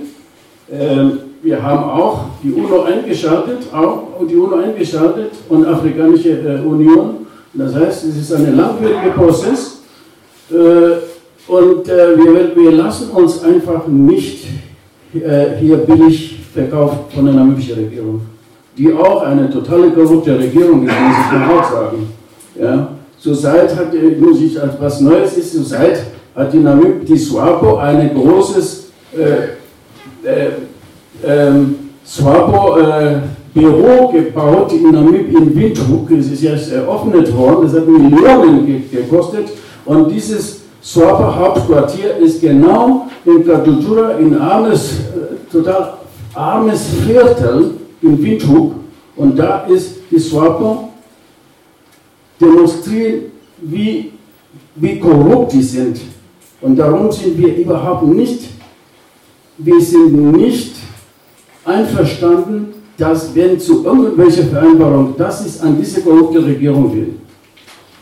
Ähm, 0.70 1.18
wir 1.42 1.62
haben 1.62 1.90
auch 1.90 2.26
die 2.42 2.52
UNO 2.52 2.82
eingeschaltet, 2.82 3.72
auch 3.72 4.26
die 4.28 4.36
UNO 4.36 4.56
eingeschaltet 4.56 5.32
und 5.48 5.66
Afrikanische 5.66 6.30
äh, 6.30 6.66
Union. 6.66 7.26
Das 7.54 7.74
heißt, 7.74 8.04
es 8.04 8.16
ist 8.16 8.32
ein 8.32 8.56
langwieriger 8.56 9.10
Prozess 9.16 9.80
äh, 10.50 10.54
und 11.50 11.88
äh, 11.88 12.16
wir, 12.16 12.56
wir 12.56 12.72
lassen 12.72 13.10
uns 13.10 13.42
einfach 13.42 13.86
nicht 13.86 14.46
hier 15.12 15.78
billig 15.78 16.40
verkauft 16.52 17.12
von 17.14 17.24
der 17.24 17.34
namibischen 17.34 17.74
Regierung, 17.76 18.20
die 18.76 18.92
auch 18.92 19.22
eine 19.22 19.48
totale 19.48 19.90
korrupte 19.90 20.38
Regierung 20.38 20.86
ist, 20.86 20.92
muss 20.92 21.16
ich 21.32 21.38
mal 21.38 21.58
auch 21.58 21.70
sagen. 21.70 22.08
Ja? 22.60 22.88
Zurzeit 23.18 23.74
hat, 23.74 23.94
muss 24.20 24.40
ich, 24.40 24.58
was 24.78 25.00
Neues 25.00 25.38
ist, 25.38 25.54
zurzeit 25.54 26.02
hat 26.34 26.52
die 26.52 26.58
Namib, 26.58 27.06
die 27.06 27.16
SWAPO, 27.16 27.76
ein 27.78 28.14
großes 28.14 28.88
äh, 29.16 30.28
äh, 30.28 30.50
ähm, 31.24 31.74
SWAPO 32.04 32.78
äh, 32.78 33.20
Büro 33.52 34.08
gebaut 34.08 34.72
in 34.72 34.92
Namib 34.92 35.34
in 35.34 35.54
Windhoek. 35.56 36.10
Es 36.10 36.30
ist 36.30 36.42
jetzt 36.42 36.72
eröffnet 36.72 37.34
worden. 37.36 37.62
Das 37.64 37.74
hat 37.74 37.88
Millionen 37.88 38.84
gekostet. 38.90 39.48
Und 39.84 40.10
dieses 40.10 40.60
SWAPO 40.82 41.34
Hauptquartier 41.36 42.16
ist 42.18 42.40
genau 42.40 43.06
in 43.24 43.44
Katutura, 43.46 44.12
in 44.18 44.36
armes, 44.36 44.90
äh, 44.92 45.50
total 45.50 45.94
armes 46.34 46.86
Viertel 47.06 47.72
in 48.02 48.22
Windhoek. 48.22 48.74
Und 49.16 49.38
da 49.38 49.64
ist 49.64 49.96
die 50.10 50.18
SWAPO 50.18 50.90
demonstrieren, 52.40 53.32
wie, 53.62 54.12
wie 54.74 55.00
korrupt 55.00 55.52
die 55.52 55.62
sind. 55.62 56.00
Und 56.60 56.76
darum 56.76 57.10
sind 57.10 57.38
wir 57.38 57.56
überhaupt 57.56 58.04
nicht, 58.04 58.44
wir 59.58 59.80
sind 59.80 60.32
nicht 60.32 60.75
einverstanden, 61.66 62.74
dass 62.96 63.34
wenn 63.34 63.60
zu 63.60 63.84
irgendwelcher 63.84 64.44
Vereinbarung, 64.44 65.14
das 65.18 65.44
ist 65.44 65.62
an 65.62 65.76
diese 65.78 66.00
korrupte 66.00 66.44
Regierung 66.44 66.94
will. 66.94 67.14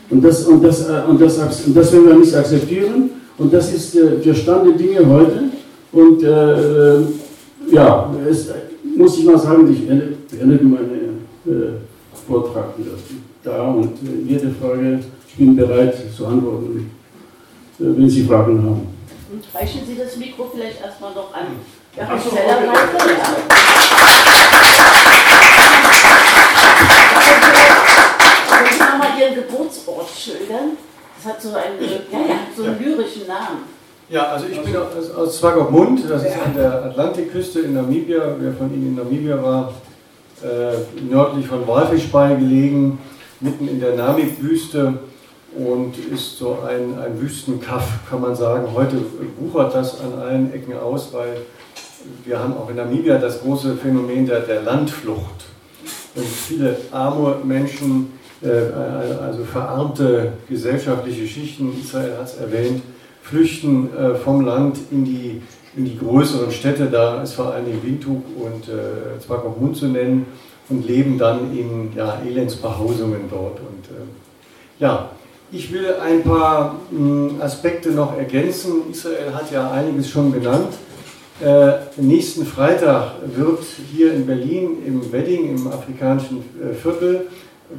Und 0.09 0.23
das, 0.23 0.45
und, 0.45 0.63
das, 0.63 0.87
äh, 0.87 1.01
und, 1.07 1.19
das, 1.19 1.37
und 1.65 1.75
das 1.75 1.91
werden 1.91 2.07
wir 2.07 2.15
nicht 2.15 2.35
akzeptieren. 2.35 3.09
Und 3.37 3.53
das 3.53 3.73
ist 3.73 3.95
der, 3.95 4.11
der 4.11 4.33
Stand 4.33 4.67
der 4.67 4.73
Dinge 4.73 5.05
heute. 5.07 5.43
Und 5.91 6.23
äh, 6.23 7.01
ja, 7.73 8.13
es, 8.29 8.49
muss 8.95 9.17
ich 9.17 9.25
mal 9.25 9.37
sagen, 9.37 9.71
ich 9.71 9.87
beende 9.87 10.63
meinen 10.63 11.25
äh, 11.45 11.51
Vortrag 12.27 12.73
da 13.43 13.71
und 13.71 13.93
äh, 14.03 14.27
jede 14.27 14.51
Frage, 14.51 14.99
ich 15.27 15.35
bin 15.35 15.55
bereit 15.55 15.95
zu 16.15 16.25
antworten, 16.25 16.91
äh, 17.79 17.83
wenn 17.83 18.09
Sie 18.09 18.23
Fragen 18.23 18.63
haben. 18.63 18.87
Und 19.31 19.43
reichen 19.53 19.81
Sie 19.85 19.95
das 19.95 20.15
Mikro 20.17 20.49
vielleicht 20.53 20.81
erstmal 20.81 21.13
noch 21.13 21.33
an. 21.33 21.47
Ja, 21.97 22.09
Ach 22.09 22.21
so, 22.21 22.29
okay. 22.29 22.41
ja. 22.45 22.57
Wenn 28.49 28.73
Sie 28.73 28.79
nochmal 28.79 29.35
Geburtsort 29.35 30.09
schildern? 30.09 30.77
Das 31.15 31.33
hat 31.33 31.41
so 31.41 31.49
einen, 31.55 31.79
ja, 31.81 32.19
ja, 32.19 32.35
so 32.55 32.63
einen 32.63 32.79
lyrischen 32.83 33.27
Namen. 33.27 33.63
Ja, 34.09 34.23
also 34.27 34.45
ich 34.47 34.61
bin 34.61 34.75
aus, 34.75 35.09
aus 35.11 35.37
Swakopmund, 35.37 36.01
das 36.09 36.25
ist 36.25 36.35
an 36.37 36.53
der 36.53 36.85
Atlantikküste 36.85 37.61
in 37.61 37.75
Namibia. 37.75 38.35
Wer 38.39 38.53
von 38.53 38.73
Ihnen 38.73 38.87
in 38.87 38.95
Namibia 38.95 39.41
war, 39.41 39.73
äh, 40.43 40.75
nördlich 41.09 41.47
von 41.47 41.65
Walfischbei 41.65 42.35
gelegen, 42.35 42.99
mitten 43.39 43.69
in 43.69 43.79
der 43.79 43.95
Namib-Wüste 43.95 44.99
und 45.57 45.97
ist 45.97 46.37
so 46.37 46.59
ein, 46.67 46.99
ein 46.99 47.19
Wüstenkaff, 47.21 47.87
kann 48.09 48.19
man 48.19 48.35
sagen. 48.35 48.67
Heute 48.75 48.97
wuchert 49.39 49.73
das 49.73 50.01
an 50.01 50.19
allen 50.19 50.53
Ecken 50.53 50.77
aus, 50.77 51.13
weil 51.13 51.37
wir 52.25 52.39
haben 52.39 52.53
auch 52.53 52.69
in 52.69 52.77
Namibia 52.77 53.17
das 53.17 53.41
große 53.41 53.75
Phänomen 53.75 54.25
der, 54.25 54.41
der 54.41 54.61
Landflucht. 54.61 55.45
Und 56.15 56.25
viele 56.25 56.77
arme 56.91 57.37
Menschen, 57.43 58.13
äh, 58.41 58.49
also 58.49 59.43
verarmte 59.43 60.33
gesellschaftliche 60.49 61.27
Schichten, 61.27 61.73
Israel 61.81 62.17
hat 62.17 62.27
es 62.27 62.37
erwähnt, 62.37 62.81
flüchten 63.21 63.89
äh, 63.95 64.15
vom 64.15 64.41
Land 64.41 64.77
in 64.91 65.03
die, 65.03 65.41
in 65.75 65.85
die 65.85 65.97
größeren 65.97 66.51
Städte, 66.51 66.85
da 66.85 67.21
ist 67.21 67.33
vor 67.33 67.53
allem 67.53 67.83
Windhoek 67.83 68.23
und 68.37 68.69
äh, 68.69 69.19
Zwakopmund 69.19 69.75
zu 69.75 69.87
nennen, 69.87 70.25
und 70.69 70.87
leben 70.87 71.17
dann 71.17 71.55
in 71.55 71.91
ja, 71.95 72.21
Elendsbehausungen 72.25 73.29
dort. 73.29 73.59
Und 73.59 73.85
äh, 73.89 74.79
ja, 74.79 75.09
ich 75.51 75.71
will 75.71 75.93
ein 76.01 76.23
paar 76.23 76.75
mh, 76.91 77.29
hm, 77.29 77.41
Aspekte 77.41 77.91
noch 77.91 78.17
ergänzen. 78.17 78.89
Israel 78.91 79.33
hat 79.33 79.51
ja 79.51 79.71
einiges 79.71 80.09
schon 80.09 80.31
genannt. 80.31 80.73
Äh, 81.43 81.73
nächsten 81.97 82.45
Freitag 82.45 83.15
wird 83.35 83.59
hier 83.91 84.13
in 84.13 84.25
Berlin 84.25 84.77
im 84.85 85.11
Wedding, 85.11 85.49
im 85.49 85.67
afrikanischen 85.67 86.37
äh, 86.37 86.73
Viertel, 86.73 87.27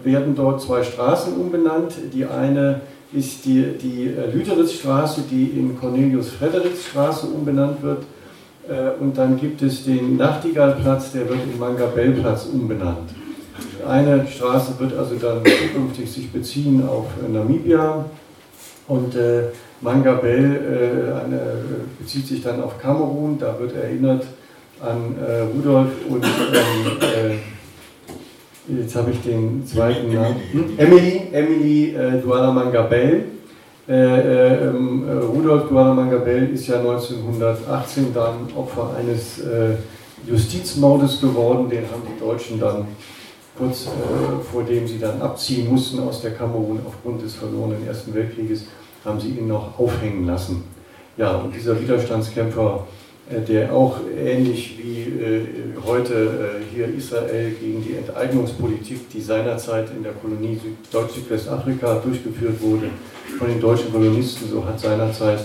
werden 0.05 0.35
dort 0.35 0.61
zwei 0.61 0.83
Straßen 0.83 1.33
umbenannt. 1.35 1.95
Die 2.13 2.27
eine 2.27 2.83
ist 3.15 3.47
die, 3.47 3.63
die 3.81 4.09
äh, 4.09 4.31
Lüteritzstraße, 4.31 5.23
die 5.31 5.59
in 5.59 5.79
Cornelius-Fredericks-Straße 5.79 7.29
umbenannt 7.29 7.83
wird. 7.83 8.03
Äh, 8.69 9.03
und 9.03 9.17
dann 9.17 9.39
gibt 9.39 9.63
es 9.63 9.85
den 9.85 10.19
Nachtigallplatz, 10.19 11.13
der 11.13 11.27
wird 11.27 11.39
in 11.51 11.59
Mangabellplatz 11.59 12.47
umbenannt. 12.53 13.11
Eine 13.89 14.27
Straße 14.27 14.79
wird 14.79 14.99
also 14.99 15.15
dann 15.15 15.41
zukünftig 15.45 16.13
sich 16.13 16.31
beziehen 16.31 16.87
auf 16.87 17.07
Namibia 17.27 18.05
und 18.87 19.15
äh, 19.15 19.45
Mangabell 19.81 20.45
äh, 20.45 21.25
eine, 21.25 21.41
bezieht 21.99 22.27
sich 22.27 22.43
dann 22.43 22.63
auf 22.63 22.79
Kamerun. 22.81 23.39
Da 23.39 23.59
wird 23.59 23.75
erinnert 23.75 24.25
an 24.81 25.17
äh, 25.19 25.41
Rudolf 25.41 25.91
und 26.09 26.25
ähm, 26.25 27.39
jetzt 28.79 28.95
habe 28.97 29.11
ich 29.11 29.23
den 29.23 29.67
zweiten 29.67 30.13
Namen. 30.13 30.37
Hm? 30.53 30.79
Emily, 30.79 31.29
Emily 31.33 31.95
äh, 31.95 32.21
Duala 32.21 32.51
Mangabell. 32.53 33.25
Äh, 33.89 33.93
äh, 33.93 34.67
ähm, 34.67 35.05
Rudolf 35.33 35.69
Duala 35.69 35.95
Mangabell 35.95 36.51
ist 36.51 36.67
ja 36.67 36.79
1918 36.79 38.13
dann 38.13 38.49
Opfer 38.57 38.97
eines 38.99 39.39
äh, 39.39 39.77
Justizmordes 40.27 41.21
geworden. 41.21 41.69
Den 41.71 41.85
haben 41.85 42.03
die 42.05 42.19
Deutschen 42.19 42.59
dann 42.59 42.89
kurz 43.57 43.87
äh, 43.87 44.45
vor 44.51 44.63
dem 44.65 44.87
sie 44.87 44.99
dann 44.99 45.21
abziehen 45.23 45.71
mussten 45.71 46.01
aus 46.01 46.21
der 46.21 46.33
Kamerun 46.33 46.81
aufgrund 46.87 47.23
des 47.23 47.35
verlorenen 47.35 47.87
Ersten 47.87 48.15
Weltkrieges, 48.15 48.67
haben 49.07 49.21
sie 49.21 49.31
ihn 49.31 49.49
noch 49.49 49.79
aufhängen 49.79 50.27
lassen. 50.27 50.65
Ja, 51.17 51.37
und 51.37 51.55
dieser 51.55 51.81
Widerstandskämpfer 51.81 52.85
äh, 53.29 53.41
der 53.41 53.73
auch 53.73 53.97
ähnlich 54.17 54.79
wie 54.79 55.01
äh, 55.03 55.47
heute 55.85 56.15
äh, 56.15 56.75
hier 56.75 56.87
Israel 56.95 57.51
gegen 57.61 57.83
die 57.83 57.97
Enteignungspolitik, 57.97 59.11
die 59.11 59.21
seinerzeit 59.21 59.89
in 59.97 60.05
der 60.05 60.13
Kolonie 60.13 60.61
Deutsch-Südwestafrika 60.93 61.97
durchgeführt 62.05 62.61
wurde 62.61 62.87
von 63.37 63.49
den 63.49 63.61
deutschen 63.61 63.93
Kolonisten, 63.93 64.49
so 64.49 64.65
hat 64.65 64.79
seinerzeit 64.79 65.41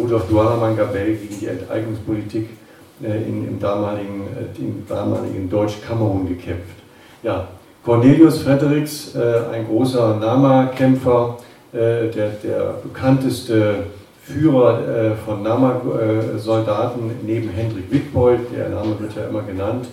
Rudolf 0.00 0.26
Duaraman-Gabel 0.28 1.16
gegen 1.16 1.38
die 1.38 1.46
Enteignungspolitik 1.46 2.48
in, 3.00 3.46
im 3.46 3.60
damaligen, 3.60 4.22
im 4.58 4.84
damaligen 4.88 5.48
Deutsch-Kamerun 5.48 6.26
gekämpft. 6.26 6.76
Ja, 7.22 7.48
Cornelius 7.84 8.38
Fredericks, 8.38 9.14
ein 9.14 9.66
großer 9.66 10.16
Nama-Kämpfer, 10.16 11.38
der, 11.74 12.28
der 12.28 12.74
bekannteste 12.82 13.84
Führer 14.24 14.80
äh, 14.88 15.16
von 15.16 15.42
Nama-Soldaten 15.42 17.10
neben 17.26 17.50
Hendrik 17.50 17.90
Wittbold, 17.90 18.40
der 18.56 18.70
Name 18.70 18.98
wird 18.98 19.14
ja 19.16 19.26
immer 19.26 19.42
genannt, 19.42 19.86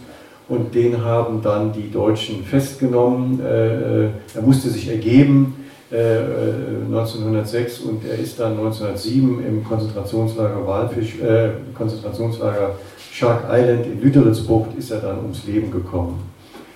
und 0.47 0.73
den 0.73 1.03
haben 1.03 1.41
dann 1.41 1.73
die 1.73 1.91
Deutschen 1.91 2.43
festgenommen. 2.43 3.41
Äh, 3.41 4.05
äh, 4.05 4.09
er 4.35 4.41
musste 4.41 4.69
sich 4.69 4.89
ergeben 4.89 5.55
1906 5.93 7.79
und 7.79 8.05
er 8.05 8.17
ist 8.17 8.39
dann 8.39 8.53
1907 8.53 9.45
im 9.45 9.61
Konzentrationslager 9.61 10.65
Walfisch, 10.65 11.19
äh, 11.19 11.49
Konzentrationslager 11.73 12.75
Shark 13.11 13.43
Island 13.51 13.85
in 13.87 14.01
Lüteritzbucht 14.01 14.69
ist 14.77 14.91
er 14.91 15.01
dann 15.01 15.17
ums 15.17 15.45
Leben 15.45 15.69
gekommen. 15.69 16.23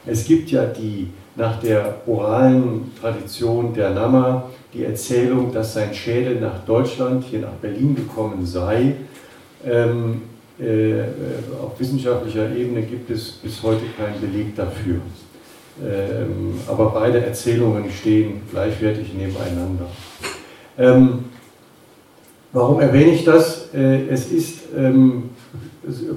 Es 0.05 0.25
gibt 0.25 0.51
ja 0.51 0.65
die 0.65 1.11
nach 1.37 1.61
der 1.61 1.95
oralen 2.05 2.91
Tradition 2.99 3.73
der 3.73 3.91
Nama 3.91 4.43
die 4.75 4.83
Erzählung, 4.83 5.53
dass 5.53 5.73
sein 5.73 5.93
Schädel 5.93 6.39
nach 6.39 6.65
Deutschland, 6.65 7.23
hier 7.23 7.39
nach 7.39 7.53
Berlin 7.61 7.95
gekommen 7.95 8.45
sei. 8.45 8.95
Ähm, 9.65 10.23
äh, 10.59 11.03
auf 11.61 11.79
wissenschaftlicher 11.79 12.53
Ebene 12.55 12.81
gibt 12.81 13.09
es 13.09 13.31
bis 13.31 13.63
heute 13.63 13.85
keinen 13.97 14.19
Beleg 14.19 14.55
dafür. 14.55 14.95
Ähm, 15.83 16.59
aber 16.67 16.91
beide 16.91 17.25
Erzählungen 17.25 17.89
stehen 17.91 18.41
gleichwertig 18.51 19.13
nebeneinander. 19.13 19.87
Ähm, 20.77 21.25
warum 22.51 22.79
erwähne 22.79 23.11
ich 23.11 23.23
das? 23.23 23.73
Äh, 23.73 24.07
es 24.07 24.31
ist 24.31 24.59
ähm, 24.77 25.31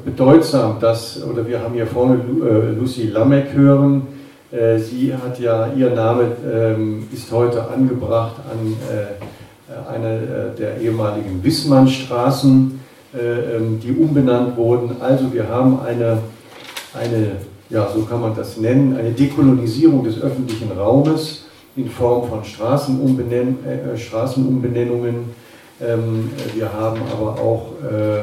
bedeutsam, 0.05 0.79
dass, 0.81 1.23
oder 1.23 1.47
wir 1.47 1.61
haben 1.61 1.75
hier 1.75 1.87
vorne 1.87 2.15
äh, 2.17 2.79
Lucy 2.79 3.09
Lamek 3.09 3.53
hören, 3.53 4.03
sie 4.51 5.13
hat 5.15 5.39
ja, 5.39 5.71
ihr 5.77 5.91
Name 5.91 6.33
ähm, 6.51 7.07
ist 7.13 7.31
heute 7.31 7.69
angebracht 7.69 8.37
an 8.51 8.77
äh, 8.89 9.91
eine 9.91 10.55
der 10.59 10.81
ehemaligen 10.81 11.45
Wissmannstraßen, 11.45 12.81
ähm, 13.15 13.81
die 13.81 13.93
umbenannt 13.93 14.57
wurden. 14.57 14.97
Also 15.01 15.33
wir 15.33 15.49
haben 15.49 15.81
eine, 15.81 16.19
eine, 16.95 17.33
ja, 17.69 17.89
so 17.95 18.03
kann 18.03 18.23
man 18.23 18.35
das 18.35 18.57
nennen, 18.57 18.97
eine 18.97 19.11
Dekolonisierung 19.11 20.05
des 20.05 20.21
öffentlichen 20.23 20.73
Raumes 20.73 21.45
in 21.77 21.91
Form 21.91 22.29
von 22.29 22.43
Straßenumbenenn 22.43 23.59
äh, 23.65 23.99
Straßenumbenennungen. 23.99 25.31
Ähm, 25.81 26.31
wir 26.55 26.73
haben 26.73 27.01
aber 27.13 27.41
auch 27.41 27.73
äh, 27.83 28.21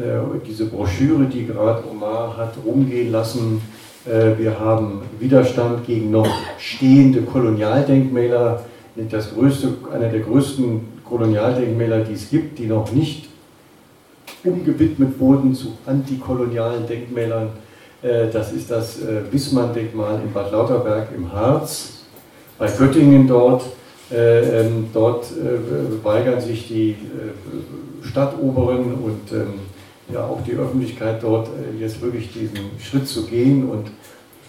äh, 0.00 0.20
diese 0.46 0.66
Broschüre, 0.66 1.24
die 1.24 1.46
gerade 1.46 1.82
Omar 1.90 2.36
hat 2.36 2.54
rumgehen 2.64 3.10
lassen, 3.10 3.60
äh, 3.60 3.73
wir 4.06 4.60
haben 4.60 5.00
Widerstand 5.18 5.86
gegen 5.86 6.10
noch 6.10 6.28
stehende 6.58 7.22
Kolonialdenkmäler. 7.22 8.64
Das 9.10 9.34
größte, 9.34 9.68
einer 9.92 10.08
der 10.08 10.20
größten 10.20 10.80
Kolonialdenkmäler, 11.04 12.00
die 12.00 12.12
es 12.12 12.28
gibt, 12.28 12.58
die 12.58 12.66
noch 12.66 12.92
nicht 12.92 13.28
umgewidmet 14.44 15.18
wurden 15.18 15.54
zu 15.54 15.72
antikolonialen 15.86 16.86
Denkmälern. 16.86 17.48
Äh, 18.02 18.28
das 18.30 18.52
ist 18.52 18.70
das 18.70 19.00
äh, 19.00 19.22
Wissmann-Denkmal 19.30 20.20
in 20.22 20.32
Bad 20.32 20.52
Lauterberg 20.52 21.08
im 21.16 21.32
Harz, 21.32 22.04
bei 22.58 22.68
Göttingen 22.68 23.26
dort. 23.26 23.64
Ähm, 24.12 24.88
dort 24.92 25.26
weigern 26.04 26.38
sich 26.38 26.68
die 26.68 26.94
Stadtoberen 28.02 28.94
und 28.94 29.32
ähm, 29.32 29.54
ja 30.12 30.24
auch 30.24 30.42
die 30.42 30.52
Öffentlichkeit 30.52 31.22
dort 31.22 31.48
äh, 31.48 31.80
jetzt 31.80 32.00
wirklich 32.00 32.32
diesen 32.32 32.70
Schritt 32.80 33.08
zu 33.08 33.26
gehen 33.26 33.68
und 33.68 33.90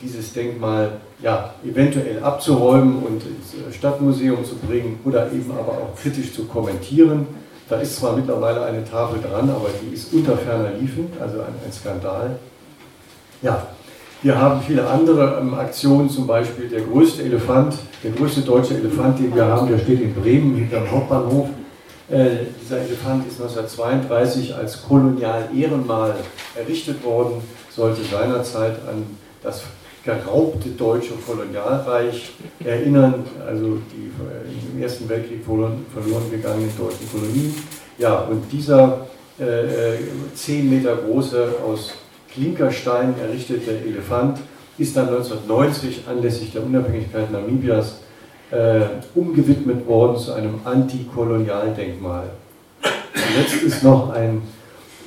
dieses 0.01 0.33
Denkmal 0.33 0.97
ja, 1.21 1.53
eventuell 1.63 2.21
abzuräumen 2.21 2.97
und 2.97 3.23
ins 3.23 3.53
äh, 3.53 3.73
Stadtmuseum 3.73 4.43
zu 4.43 4.55
bringen 4.55 4.99
oder 5.05 5.31
eben 5.31 5.51
aber 5.51 5.71
auch 5.71 5.95
kritisch 6.01 6.33
zu 6.33 6.45
kommentieren. 6.45 7.27
Da 7.69 7.77
ist 7.77 7.95
zwar 7.95 8.15
mittlerweile 8.15 8.63
eine 8.63 8.83
Tafel 8.83 9.19
dran, 9.21 9.49
aber 9.49 9.69
die 9.81 9.95
ist 9.95 10.13
unter 10.13 10.37
ferner 10.37 10.71
Liefen, 10.79 11.07
also 11.19 11.39
ein, 11.39 11.55
ein 11.65 11.71
Skandal. 11.71 12.37
Ja, 13.41 13.67
wir 14.21 14.39
haben 14.39 14.61
viele 14.61 14.87
andere 14.87 15.39
ähm, 15.39 15.53
Aktionen, 15.53 16.09
zum 16.09 16.27
Beispiel 16.27 16.67
der 16.67 16.81
größte 16.81 17.23
Elefant, 17.23 17.75
der 18.03 18.11
größte 18.11 18.41
deutsche 18.41 18.75
Elefant, 18.75 19.19
den 19.19 19.33
wir 19.35 19.45
haben, 19.45 19.67
der 19.67 19.79
steht 19.79 20.01
in 20.01 20.13
Bremen 20.13 20.55
hinterm 20.55 20.89
Hauptbahnhof. 20.91 21.49
Äh, 22.07 22.45
dieser 22.61 22.77
Elefant 22.81 23.27
ist 23.27 23.41
1932 23.41 24.53
als 24.55 24.83
Kolonial-Ehrenmal 24.83 26.15
errichtet 26.55 27.03
worden, 27.03 27.41
sollte 27.75 28.03
seinerzeit 28.03 28.77
an 28.87 29.03
das 29.41 29.63
geraubte 30.03 30.69
deutsche 30.69 31.13
Kolonialreich 31.25 32.31
erinnern, 32.63 33.23
also 33.45 33.79
die 33.91 34.11
äh, 34.23 34.75
im 34.75 34.81
Ersten 34.83 35.09
Weltkrieg 35.09 35.43
verloren, 35.43 35.83
verloren 35.91 36.29
gegangenen 36.29 36.71
deutschen 36.77 37.09
Kolonien. 37.11 37.55
Ja, 37.97 38.19
und 38.19 38.51
dieser 38.51 39.07
äh, 39.39 39.97
10 40.35 40.69
Meter 40.69 40.97
große, 40.97 41.55
aus 41.65 41.93
Klinkerstein 42.31 43.15
errichtete 43.19 43.71
Elefant 43.71 44.39
ist 44.77 44.95
dann 44.95 45.07
1990 45.07 46.03
anlässlich 46.07 46.51
der 46.51 46.63
Unabhängigkeit 46.63 47.31
Namibias 47.31 47.87
äh, 47.87 48.04
umgewidmet 49.13 49.87
worden 49.87 50.17
zu 50.17 50.33
einem 50.33 50.59
Antikolonialdenkmal. 50.63 52.29
Jetzt 53.37 53.63
ist 53.63 53.83
noch 53.83 54.13
ein 54.13 54.41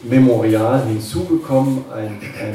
Memorial 0.03 0.85
hinzugekommen, 0.87 1.85
ein, 1.95 2.19
ein, 2.41 2.55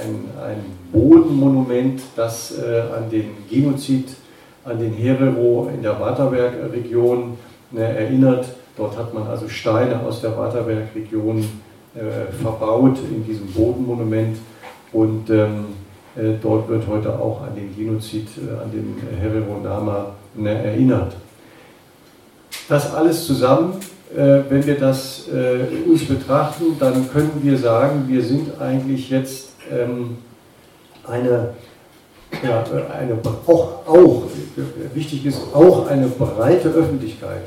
ein, 0.00 0.24
ein 0.42 0.64
Bodenmonument, 0.92 2.02
das 2.16 2.58
äh, 2.58 2.82
an 2.96 3.10
den 3.10 3.30
Genozid, 3.50 4.08
an 4.64 4.78
den 4.78 4.92
Herero 4.92 5.70
in 5.74 5.82
der 5.82 5.98
Waterberg-Region 5.98 7.36
äh, 7.74 7.80
erinnert. 7.80 8.46
Dort 8.76 8.96
hat 8.96 9.14
man 9.14 9.26
also 9.26 9.48
Steine 9.48 10.00
aus 10.00 10.20
der 10.20 10.36
Waterberg-Region 10.36 11.44
äh, 11.94 12.32
verbaut 12.42 12.98
in 12.98 13.24
diesem 13.24 13.46
Bodenmonument 13.48 14.38
und 14.92 15.30
ähm, 15.30 15.36
äh, 15.36 15.93
dort 16.42 16.68
wird 16.68 16.86
heute 16.86 17.18
auch 17.18 17.42
an 17.42 17.54
den 17.54 17.74
Genozid, 17.76 18.28
äh, 18.38 18.62
an 18.62 18.70
den 18.70 18.96
Herero 19.20 19.60
Nama 19.62 20.14
ne, 20.34 20.64
erinnert. 20.64 21.14
Das 22.68 22.94
alles 22.94 23.26
zusammen 23.26 23.80
äh, 24.16 24.48
wenn 24.48 24.64
wir 24.64 24.78
das 24.78 25.24
äh, 25.28 25.90
uns 25.90 26.04
betrachten, 26.04 26.76
dann 26.78 27.10
können 27.10 27.32
wir 27.42 27.58
sagen, 27.58 28.04
wir 28.06 28.22
sind 28.22 28.60
eigentlich 28.60 29.10
jetzt 29.10 29.48
ähm, 29.72 30.18
eine, 31.04 31.54
ja, 32.42 32.64
eine 32.96 33.18
auch, 33.46 33.88
auch, 33.88 34.22
wichtig 34.94 35.26
ist, 35.26 35.40
auch 35.52 35.88
eine 35.88 36.06
breite 36.06 36.68
Öffentlichkeit. 36.68 37.42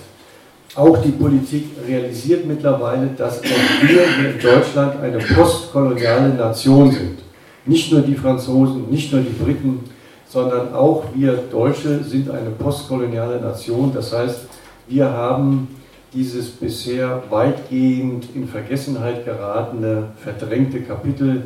Auch 0.76 0.98
die 1.02 1.12
Politik 1.12 1.70
realisiert 1.88 2.46
mittlerweile, 2.46 3.08
dass 3.18 3.40
auch 3.40 3.88
wir 3.88 4.04
in 4.32 4.40
Deutschland 4.40 5.02
eine 5.02 5.20
postkoloniale 5.20 6.34
Nation 6.34 6.92
sind. 6.92 7.20
Nicht 7.68 7.92
nur 7.92 8.02
die 8.02 8.16
Franzosen, 8.16 8.90
nicht 8.90 9.12
nur 9.12 9.22
die 9.22 9.44
Briten, 9.44 9.82
sondern 10.28 10.74
auch 10.74 11.06
wir 11.14 11.34
Deutsche 11.52 12.04
sind 12.04 12.30
eine 12.30 12.50
postkoloniale 12.50 13.40
Nation. 13.40 13.92
Das 13.94 14.14
heißt, 14.14 14.48
wir 14.88 15.10
haben 15.10 15.68
dieses 16.14 16.50
bisher 16.50 17.24
weitgehend 17.30 18.28
in 18.34 18.48
Vergessenheit 18.48 19.26
geratene, 19.26 20.10
verdrängte 20.24 20.82
Kapitel 20.82 21.44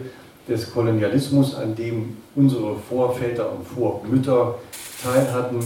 des 0.48 0.72
Kolonialismus, 0.72 1.56
an 1.56 1.76
dem 1.76 2.18
unsere 2.36 2.76
Vorväter 2.76 3.52
und 3.52 3.68
Vormütter 3.68 4.56
teilhatten, 5.04 5.60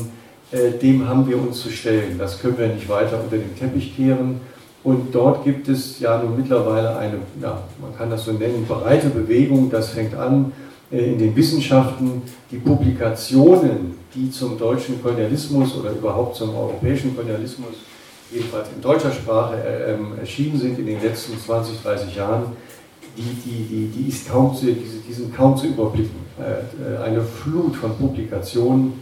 äh, 0.51 0.71
dem 0.71 1.07
haben 1.07 1.27
wir 1.27 1.37
uns 1.37 1.61
zu 1.61 1.69
stellen. 1.69 2.17
Das 2.17 2.39
können 2.39 2.57
wir 2.57 2.67
nicht 2.67 2.87
weiter 2.87 3.19
unter 3.21 3.37
den 3.37 3.57
Teppich 3.57 3.95
kehren. 3.95 4.41
Und 4.85 5.15
dort 5.15 5.43
gibt 5.43 5.67
es 5.67 5.99
ja 5.99 6.21
nun 6.21 6.37
mittlerweile 6.37 6.95
eine, 6.95 7.17
ja, 7.41 7.63
man 7.81 7.97
kann 7.97 8.11
das 8.11 8.23
so 8.23 8.31
nennen, 8.31 8.67
breite 8.67 9.09
Bewegung. 9.09 9.71
Das 9.71 9.89
fängt 9.89 10.13
an 10.13 10.51
äh, 10.91 11.11
in 11.11 11.17
den 11.17 11.35
Wissenschaften. 11.35 12.21
Die 12.51 12.57
Publikationen, 12.57 13.95
die 14.13 14.29
zum 14.29 14.59
deutschen 14.59 15.01
Kolonialismus 15.01 15.75
oder 15.75 15.89
überhaupt 15.89 16.35
zum 16.35 16.55
europäischen 16.55 17.15
Kolonialismus 17.15 17.73
jedenfalls 18.31 18.67
in 18.75 18.81
deutscher 18.81 19.11
Sprache 19.11 19.55
äh, 19.55 19.93
ähm, 19.93 20.19
erschienen 20.19 20.59
sind 20.59 20.77
in 20.77 20.85
den 20.85 21.01
letzten 21.01 21.39
20, 21.39 21.81
30 21.81 22.15
Jahren, 22.15 22.43
die, 23.17 23.23
die, 23.23 23.63
die, 23.63 23.87
die, 23.87 24.09
ist 24.09 24.29
kaum 24.29 24.55
zu, 24.55 24.67
die, 24.67 25.13
sind 25.13 25.35
kaum 25.35 25.57
zu 25.57 25.65
überblicken. 25.65 26.19
Äh, 26.37 27.01
eine 27.01 27.23
Flut 27.23 27.75
von 27.75 27.95
Publikationen. 27.97 28.93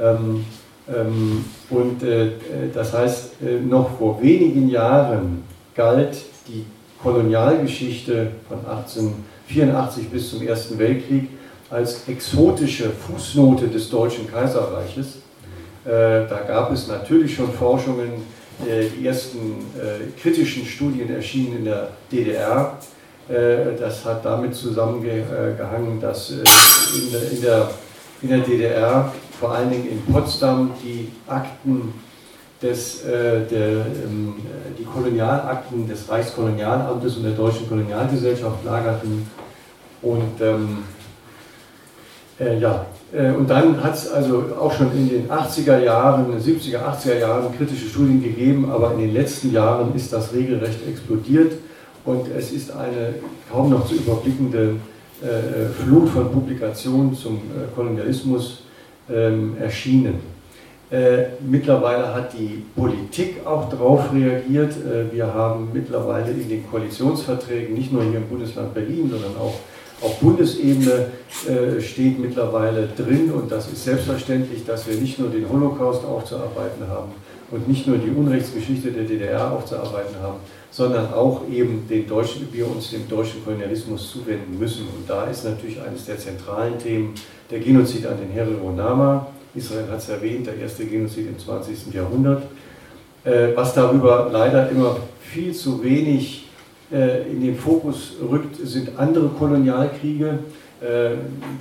Ähm, 0.00 0.46
und 0.88 2.02
äh, 2.02 2.30
das 2.72 2.92
heißt, 2.92 3.30
äh, 3.42 3.60
noch 3.60 3.98
vor 3.98 4.22
wenigen 4.22 4.68
Jahren 4.68 5.42
galt 5.74 6.16
die 6.46 6.64
Kolonialgeschichte 7.02 8.28
von 8.48 8.58
1884 8.58 10.08
bis 10.08 10.30
zum 10.30 10.46
Ersten 10.46 10.78
Weltkrieg 10.78 11.28
als 11.70 12.08
exotische 12.08 12.90
Fußnote 12.90 13.66
des 13.68 13.90
Deutschen 13.90 14.30
Kaiserreiches. 14.30 15.16
Äh, 15.84 16.28
da 16.28 16.44
gab 16.46 16.72
es 16.72 16.86
natürlich 16.86 17.34
schon 17.34 17.52
Forschungen 17.52 18.22
äh, 18.64 18.86
die 18.88 19.06
ersten 19.06 19.38
äh, 19.76 20.20
kritischen 20.20 20.64
Studien 20.64 21.14
erschienen 21.14 21.58
in 21.58 21.64
der 21.66 21.90
DDR. 22.10 22.78
Äh, 23.28 23.76
das 23.78 24.04
hat 24.04 24.24
damit 24.24 24.54
zusammengehangen, 24.54 26.00
dass 26.00 26.30
in 26.30 27.42
der 27.42 28.38
DDR, 28.38 29.12
vor 29.38 29.52
allen 29.52 29.70
Dingen 29.70 29.88
in 29.88 30.02
Potsdam, 30.12 30.70
die 30.82 31.08
Akten 31.26 31.94
des, 32.62 33.02
der, 33.02 33.44
ähm, 33.50 34.34
die 34.78 34.84
Kolonialakten 34.84 35.86
des 35.86 36.08
Reichskolonialamtes 36.08 37.18
und 37.18 37.24
der 37.24 37.32
Deutschen 37.32 37.68
Kolonialgesellschaft 37.68 38.64
lagerten. 38.64 39.28
Und 40.00 40.40
ähm, 40.40 40.78
äh, 42.38 42.58
ja, 42.58 42.86
äh, 43.12 43.30
und 43.30 43.48
dann 43.48 43.82
hat 43.82 43.94
es 43.94 44.10
also 44.10 44.44
auch 44.58 44.72
schon 44.72 44.92
in 44.92 45.08
den 45.08 45.28
80er 45.28 45.78
Jahren, 45.78 46.26
70er, 46.38 46.78
80er 46.78 47.18
Jahren 47.18 47.56
kritische 47.56 47.86
Studien 47.86 48.22
gegeben, 48.22 48.70
aber 48.70 48.92
in 48.92 49.00
den 49.00 49.14
letzten 49.14 49.52
Jahren 49.52 49.94
ist 49.94 50.12
das 50.12 50.32
regelrecht 50.32 50.86
explodiert 50.88 51.52
und 52.04 52.28
es 52.36 52.52
ist 52.52 52.72
eine 52.72 53.14
kaum 53.50 53.70
noch 53.70 53.86
zu 53.86 53.94
überblickende 53.94 54.76
äh, 55.22 55.82
Flut 55.82 56.10
von 56.10 56.30
Publikationen 56.30 57.14
zum 57.14 57.36
äh, 57.36 57.74
Kolonialismus 57.74 58.64
ähm, 59.10 59.56
erschienen. 59.60 60.20
Äh, 60.88 61.30
mittlerweile 61.40 62.14
hat 62.14 62.32
die 62.32 62.62
Politik 62.76 63.44
auch 63.44 63.68
darauf 63.68 64.12
reagiert. 64.12 64.72
Äh, 64.72 65.12
wir 65.12 65.26
haben 65.26 65.68
mittlerweile 65.72 66.30
in 66.30 66.48
den 66.48 66.70
Koalitionsverträgen, 66.70 67.74
nicht 67.74 67.92
nur 67.92 68.04
hier 68.04 68.18
im 68.18 68.28
Bundesland 68.28 68.72
Berlin, 68.72 69.10
sondern 69.10 69.36
auch 69.36 69.54
auf 70.00 70.20
Bundesebene 70.20 71.06
äh, 71.48 71.80
steht 71.80 72.18
mittlerweile 72.18 72.88
drin, 72.96 73.32
und 73.32 73.50
das 73.50 73.66
ist 73.72 73.82
selbstverständlich, 73.82 74.64
dass 74.64 74.86
wir 74.86 74.94
nicht 74.96 75.18
nur 75.18 75.30
den 75.30 75.48
Holocaust 75.48 76.04
aufzuarbeiten 76.04 76.86
haben 76.88 77.12
und 77.50 77.66
nicht 77.66 77.86
nur 77.86 77.98
die 77.98 78.10
Unrechtsgeschichte 78.10 78.92
der 78.92 79.04
DDR 79.04 79.52
aufzuarbeiten 79.52 80.16
haben, 80.22 80.38
sondern 80.76 81.14
auch 81.14 81.40
eben 81.50 81.88
den 81.88 82.06
deutschen, 82.06 82.48
wir 82.52 82.70
uns 82.70 82.90
dem 82.90 83.08
deutschen 83.08 83.42
Kolonialismus 83.42 84.12
zuwenden 84.12 84.58
müssen. 84.58 84.82
Und 84.82 85.08
da 85.08 85.24
ist 85.24 85.42
natürlich 85.42 85.80
eines 85.80 86.04
der 86.04 86.18
zentralen 86.18 86.78
Themen 86.78 87.14
der 87.50 87.60
Genozid 87.60 88.06
an 88.06 88.18
den 88.18 88.30
Herero-Nama. 88.30 89.26
Israel 89.54 89.88
hat 89.90 90.00
es 90.00 90.10
erwähnt, 90.10 90.46
der 90.46 90.58
erste 90.58 90.84
Genozid 90.84 91.28
im 91.28 91.38
20. 91.38 91.94
Jahrhundert. 91.94 92.42
Äh, 93.24 93.56
was 93.56 93.72
darüber 93.72 94.28
leider 94.30 94.68
immer 94.68 94.98
viel 95.22 95.54
zu 95.54 95.82
wenig 95.82 96.46
äh, 96.92 97.22
in 97.22 97.40
den 97.40 97.56
Fokus 97.56 98.12
rückt, 98.30 98.56
sind 98.62 98.98
andere 98.98 99.28
Kolonialkriege. 99.28 100.40
Äh, 100.82 100.84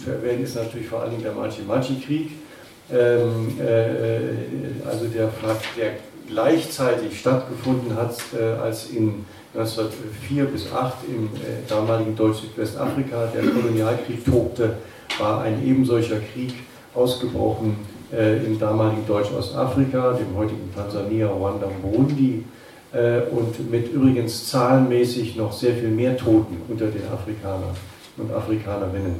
zu 0.04 0.12
erwähnen 0.12 0.43
ist 0.43 0.58
natürlich 0.58 0.88
vor 0.88 1.04
allem 1.04 1.23
der 1.23 1.32
Machi-Machi-Krieg, 1.32 2.32
ähm, 2.91 3.58
äh, 3.62 4.86
also 4.86 5.06
der, 5.06 5.30
der 5.78 5.91
gleichzeitig 6.28 7.20
stattgefunden 7.20 7.96
hat, 7.96 8.16
als 8.62 8.90
in 8.90 9.26
1904 9.54 10.46
bis 10.46 10.72
8 10.72 10.94
im 11.08 11.30
damaligen 11.68 12.16
Deutsch-Südwestafrika 12.16 13.28
der 13.28 13.44
Kolonialkrieg 13.44 14.26
tobte, 14.26 14.78
war 15.20 15.42
ein 15.42 15.66
ebensolcher 15.66 16.18
Krieg 16.34 16.54
ausgebrochen 16.94 17.76
im 18.12 18.60
damaligen 18.60 19.06
Deutsch-Ostafrika, 19.08 20.14
dem 20.14 20.36
heutigen 20.36 20.74
Tansania, 20.74 21.28
Ruanda 21.28 21.68
und 21.68 21.82
Burundi 21.82 22.44
äh, 22.96 23.22
und 23.30 23.70
mit 23.70 23.92
übrigens 23.92 24.48
zahlenmäßig 24.50 25.36
noch 25.36 25.52
sehr 25.52 25.74
viel 25.74 25.90
mehr 25.90 26.16
Toten 26.16 26.62
unter 26.70 26.88
den 26.88 27.02
Afrikanern 27.12 27.76
und 28.16 28.34
Afrikanerinnen. 28.34 29.16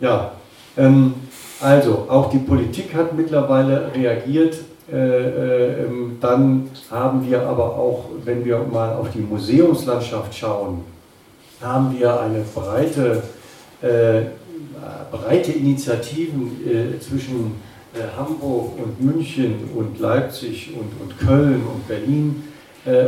Ja, 0.00 0.32
ähm, 0.76 1.12
also 1.60 2.06
auch 2.08 2.30
die 2.30 2.38
Politik 2.38 2.94
hat 2.94 3.14
mittlerweile 3.14 3.92
reagiert. 3.94 4.56
Äh, 4.90 4.96
äh, 4.96 5.84
ähm, 5.84 6.16
dann 6.18 6.70
haben 6.90 7.28
wir 7.28 7.42
aber 7.42 7.76
auch, 7.76 8.06
wenn 8.24 8.42
wir 8.44 8.58
mal 8.60 8.94
auf 8.94 9.10
die 9.10 9.20
Museumslandschaft 9.20 10.34
schauen, 10.34 10.82
haben 11.60 11.98
wir 11.98 12.20
eine 12.20 12.42
breite, 12.54 13.22
äh, 13.82 14.22
breite 15.10 15.52
Initiativen 15.52 16.98
zwischen 17.00 17.56
Hamburg 18.16 18.78
und 18.78 19.00
München 19.02 19.68
und 19.74 19.98
Leipzig 19.98 20.72
und, 20.72 21.02
und 21.02 21.18
Köln 21.18 21.62
und 21.66 21.88
Berlin, 21.88 22.44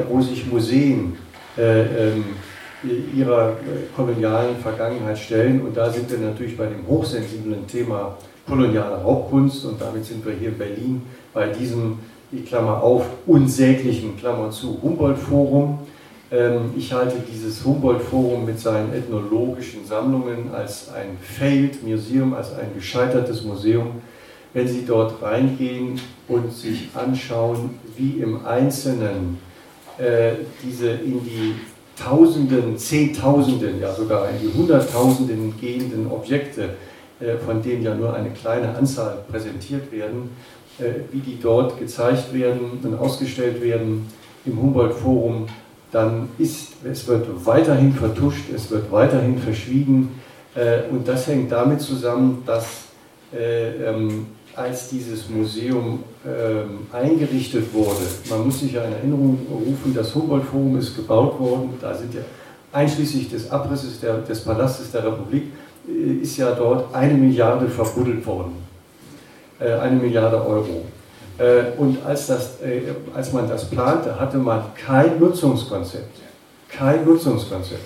wo 0.08 0.20
sich 0.20 0.50
Museen 0.50 1.16
äh, 1.56 2.08
ähm, 2.08 2.24
ihrer 3.14 3.56
kolonialen 3.94 4.56
Vergangenheit 4.56 5.18
stellen. 5.18 5.60
Und 5.60 5.76
da 5.76 5.90
sind 5.90 6.10
wir 6.10 6.18
natürlich 6.18 6.56
bei 6.56 6.66
dem 6.66 6.86
hochsensiblen 6.88 7.66
Thema 7.66 8.16
koloniale 8.48 8.96
Raubkunst 8.96 9.64
und 9.66 9.80
damit 9.80 10.04
sind 10.04 10.24
wir 10.24 10.32
hier 10.32 10.48
in 10.48 10.58
Berlin 10.58 11.02
bei 11.32 11.48
diesem, 11.48 11.98
die 12.32 12.42
Klammer 12.42 12.82
auf, 12.82 13.04
unsäglichen, 13.26 14.16
Klammer 14.16 14.50
zu, 14.50 14.78
Humboldt-Forum. 14.82 15.80
Ähm, 16.30 16.72
ich 16.76 16.92
halte 16.92 17.16
dieses 17.32 17.64
Humboldt-Forum 17.64 18.44
mit 18.44 18.58
seinen 18.60 18.92
ethnologischen 18.92 19.84
Sammlungen 19.84 20.52
als 20.54 20.88
ein 20.92 21.18
Failed 21.20 21.82
Museum, 21.86 22.34
als 22.34 22.52
ein 22.54 22.72
gescheitertes 22.74 23.42
Museum 23.42 24.00
wenn 24.52 24.66
Sie 24.66 24.84
dort 24.84 25.22
reingehen 25.22 26.00
und 26.28 26.52
sich 26.52 26.88
anschauen, 26.94 27.78
wie 27.96 28.20
im 28.20 28.44
Einzelnen 28.44 29.38
äh, 29.98 30.32
diese 30.62 30.90
in 30.90 31.24
die 31.24 31.54
Tausenden, 31.96 32.78
Zehntausenden, 32.78 33.80
ja 33.80 33.92
sogar 33.92 34.28
in 34.30 34.40
die 34.40 34.58
Hunderttausenden 34.58 35.54
gehenden 35.60 36.10
Objekte, 36.10 36.70
äh, 37.20 37.36
von 37.36 37.62
denen 37.62 37.82
ja 37.82 37.94
nur 37.94 38.14
eine 38.14 38.30
kleine 38.30 38.74
Anzahl 38.74 39.18
präsentiert 39.30 39.92
werden, 39.92 40.30
wie 41.10 41.18
die 41.18 41.38
dort 41.40 41.78
gezeigt 41.78 42.32
werden 42.32 42.80
und 42.82 42.98
ausgestellt 42.98 43.62
werden 43.62 44.06
im 44.44 44.60
Humboldt-Forum, 44.60 45.46
dann 45.92 46.28
ist, 46.38 46.72
es 46.84 47.06
wird 47.08 47.26
weiterhin 47.44 47.92
vertuscht, 47.92 48.44
es 48.54 48.70
wird 48.70 48.90
weiterhin 48.92 49.38
verschwiegen 49.38 50.20
und 50.90 51.06
das 51.06 51.26
hängt 51.26 51.50
damit 51.50 51.80
zusammen, 51.80 52.44
dass 52.46 52.84
ähm, 53.32 54.26
als 54.54 54.88
dieses 54.88 55.28
Museum 55.28 56.02
ähm, 56.26 56.86
eingerichtet 56.92 57.72
wurde, 57.72 58.06
man 58.28 58.46
muss 58.46 58.60
sich 58.60 58.72
ja 58.72 58.84
in 58.84 58.92
Erinnerung 58.92 59.38
rufen, 59.50 59.94
das 59.94 60.14
Humboldt-Forum 60.14 60.78
ist 60.78 60.96
gebaut 60.96 61.38
worden, 61.38 61.70
da 61.80 61.94
sind 61.94 62.14
ja 62.14 62.20
einschließlich 62.72 63.30
des 63.30 63.50
Abrisses 63.50 64.00
der, 64.00 64.18
des 64.18 64.44
Palastes 64.44 64.90
der 64.90 65.04
Republik, 65.04 65.44
äh, 65.88 66.22
ist 66.22 66.36
ja 66.36 66.52
dort 66.52 66.94
eine 66.94 67.14
Milliarde 67.14 67.68
verbuddelt 67.68 68.24
worden. 68.26 68.52
Äh, 69.60 69.74
eine 69.74 69.96
Milliarde 69.96 70.36
Euro. 70.36 70.86
Äh, 71.36 71.78
und 71.78 71.98
als, 72.04 72.28
das, 72.28 72.62
äh, 72.62 72.80
als 73.14 73.32
man 73.32 73.46
das 73.46 73.66
plante, 73.66 74.18
hatte 74.18 74.38
man 74.38 74.62
kein 74.74 75.20
Nutzungskonzept. 75.20 76.16
Kein 76.68 77.04
Nutzungskonzept. 77.04 77.84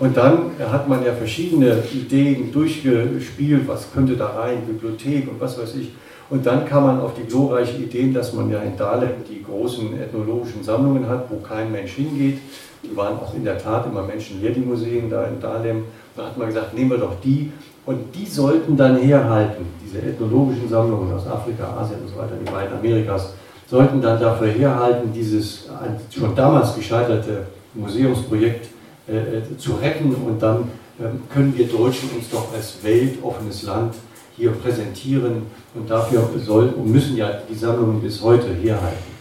Und 0.00 0.16
dann 0.16 0.50
hat 0.72 0.88
man 0.88 1.04
ja 1.04 1.12
verschiedene 1.12 1.84
Ideen 1.92 2.50
durchgespielt, 2.52 3.68
was 3.68 3.92
könnte 3.92 4.16
da 4.16 4.26
rein, 4.26 4.62
Bibliothek 4.66 5.30
und 5.30 5.40
was 5.40 5.56
weiß 5.56 5.76
ich. 5.76 5.92
Und 6.30 6.44
dann 6.44 6.66
kam 6.66 6.84
man 6.84 7.00
auf 7.00 7.12
die 7.14 7.28
glorreiche 7.28 7.76
Idee, 7.76 8.10
dass 8.10 8.32
man 8.32 8.50
ja 8.50 8.58
in 8.62 8.76
Dahlem 8.76 9.10
die 9.30 9.44
großen 9.44 10.00
ethnologischen 10.00 10.64
Sammlungen 10.64 11.08
hat, 11.08 11.30
wo 11.30 11.36
kein 11.36 11.70
Mensch 11.70 11.92
hingeht. 11.92 12.38
Die 12.82 12.96
waren 12.96 13.18
auch 13.20 13.34
in 13.34 13.44
der 13.44 13.56
Tat 13.56 13.86
immer 13.86 14.02
menschenleer, 14.02 14.50
die 14.50 14.60
Museen 14.60 15.08
da 15.08 15.26
in 15.26 15.40
Dahlem. 15.40 15.84
Da 16.16 16.24
hat 16.26 16.36
man 16.36 16.48
gesagt, 16.48 16.74
nehmen 16.74 16.90
wir 16.90 16.98
doch 16.98 17.20
die. 17.22 17.52
Und 17.86 18.14
die 18.16 18.26
sollten 18.26 18.76
dann 18.76 18.96
herhalten, 18.96 19.66
diese 19.94 20.06
ethnologischen 20.06 20.68
Sammlungen 20.68 21.12
aus 21.12 21.26
Afrika, 21.26 21.76
Asien 21.78 22.00
und 22.00 22.08
so 22.08 22.16
weiter, 22.16 22.34
die 22.40 22.50
beiden 22.50 22.78
Amerikas, 22.78 23.34
sollten 23.68 24.00
dann 24.00 24.20
dafür 24.20 24.48
herhalten, 24.48 25.12
dieses 25.12 25.68
schon 26.10 26.34
damals 26.34 26.74
gescheiterte 26.74 27.46
Museumsprojekt 27.74 28.68
äh, 29.08 29.38
äh, 29.38 29.58
zu 29.58 29.72
retten 29.74 30.14
und 30.14 30.42
dann 30.42 30.70
ähm, 31.00 31.22
können 31.32 31.56
wir 31.56 31.66
Deutschen 31.66 32.10
uns 32.10 32.30
doch 32.30 32.52
als 32.54 32.78
weltoffenes 32.82 33.64
Land 33.64 33.94
hier 34.36 34.50
präsentieren 34.50 35.42
und 35.74 35.90
dafür 35.90 36.28
soll 36.44 36.68
und 36.68 36.90
müssen 36.90 37.16
ja 37.16 37.30
die 37.48 37.54
Sammlungen 37.54 38.00
bis 38.00 38.22
heute 38.22 38.48
herhalten. 38.54 39.14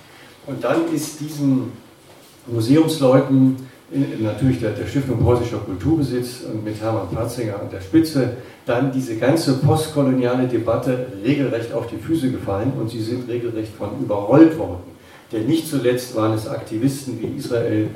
Und 0.46 0.64
dann 0.64 0.94
ist 0.94 1.20
diesen 1.20 1.72
Museumsleuten, 2.48 3.68
natürlich 4.20 4.60
der, 4.60 4.72
der 4.72 4.88
Stiftung 4.88 5.24
Preußischer 5.24 5.58
Kulturbesitz 5.58 6.42
und 6.52 6.64
mit 6.64 6.80
Hermann 6.82 7.10
Patzinger 7.14 7.56
an 7.56 7.70
der 7.72 7.82
Spitze, 7.82 8.32
dann 8.66 8.92
diese 8.92 9.18
ganze 9.18 9.58
postkoloniale 9.58 10.48
Debatte 10.48 11.08
regelrecht 11.24 11.74
auf 11.74 11.88
die 11.88 11.98
Füße 11.98 12.32
gefallen 12.32 12.74
und 12.80 12.90
sie 12.90 13.02
sind 13.02 13.28
regelrecht 13.28 13.74
von 13.78 13.90
überrollt 14.02 14.58
worden. 14.58 14.94
Denn 15.32 15.48
nicht 15.48 15.68
zuletzt 15.68 16.16
waren 16.16 16.34
es 16.34 16.48
Aktivisten 16.48 17.20
wie 17.20 17.38
Israel 17.38 17.88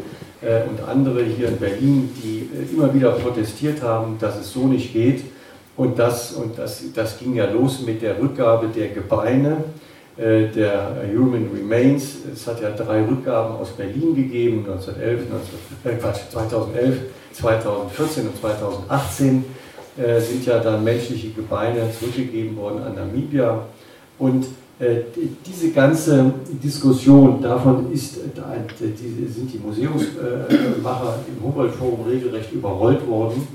äh, 0.41 0.62
und 0.67 0.88
andere 0.88 1.23
hier 1.23 1.49
in 1.49 1.57
Berlin, 1.57 2.10
die 2.23 2.49
äh, 2.53 2.75
immer 2.75 2.93
wieder 2.93 3.12
protestiert 3.12 3.81
haben, 3.81 4.17
dass 4.19 4.39
es 4.39 4.51
so 4.51 4.67
nicht 4.67 4.93
geht. 4.93 5.21
Und, 5.75 5.99
das, 5.99 6.33
und 6.33 6.57
das, 6.57 6.81
das 6.95 7.19
ging 7.19 7.36
ja 7.36 7.49
los 7.49 7.83
mit 7.86 8.01
der 8.01 8.19
Rückgabe 8.19 8.67
der 8.75 8.89
Gebeine 8.89 9.57
der 10.17 10.95
Human 11.15 11.47
Remains. 11.53 12.17
Es 12.34 12.47
hat 12.47 12.60
ja 12.60 12.71
drei 12.71 13.03
Rückgaben 13.03 13.58
aus 13.58 13.69
Berlin 13.69 14.15
gegeben, 14.15 14.65
1911, 14.67 15.21
19, 15.84 15.93
äh 15.93 16.01
Quatsch, 16.01 16.21
2011, 16.32 16.97
2014 17.34 18.27
und 18.27 18.38
2018 18.39 19.45
äh, 19.97 20.19
sind 20.21 20.45
ja 20.45 20.60
dann 20.60 20.84
menschliche 20.84 21.30
Gebeine 21.30 21.91
zurückgegeben 21.91 22.56
worden 22.56 22.84
an 22.84 22.95
Namibia. 22.95 23.65
Und 24.19 24.45
äh, 24.80 24.97
diese 25.45 25.71
ganze 25.71 26.34
Diskussion, 26.63 27.41
davon 27.41 27.91
ist, 27.91 28.17
äh, 28.17 29.27
sind 29.27 29.51
die 29.51 29.58
Museumsmacher 29.58 31.19
im 31.27 31.43
Humboldt-Forum 31.43 32.08
regelrecht 32.08 32.51
überrollt 32.51 33.08
worden. 33.08 33.47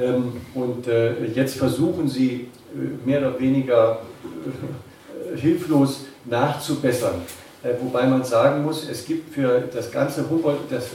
Ähm, 0.00 0.32
und 0.54 0.86
äh, 0.88 1.26
jetzt 1.34 1.56
versuchen 1.56 2.08
sie 2.08 2.48
mehr 3.04 3.18
oder 3.18 3.38
weniger 3.38 3.98
hilflos 5.42 6.04
nachzubessern. 6.24 7.16
Wobei 7.80 8.06
man 8.06 8.24
sagen 8.24 8.64
muss, 8.64 8.88
es 8.88 9.04
gibt 9.04 9.34
für 9.34 9.62
das 9.72 9.92
ganze 9.92 10.28
Humboldt, 10.28 10.58
das, 10.68 10.86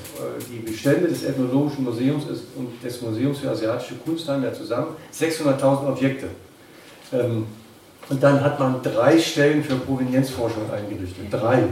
die 0.51 0.59
Bestände 0.69 1.07
des 1.07 1.23
Ethnologischen 1.23 1.85
Museums 1.85 2.25
und 2.25 2.83
des 2.83 3.01
Museums 3.01 3.37
für 3.37 3.51
asiatische 3.51 3.95
Kunst 3.95 4.27
haben 4.27 4.43
ja 4.43 4.51
zusammen 4.51 4.87
600.000 5.13 5.87
Objekte. 5.87 6.27
Ähm, 7.13 7.45
und 8.09 8.23
dann 8.23 8.41
hat 8.41 8.59
man 8.59 8.81
drei 8.81 9.17
Stellen 9.19 9.63
für 9.63 9.75
Provenienzforschung 9.75 10.63
eingerichtet. 10.71 11.25
Drei. 11.31 11.63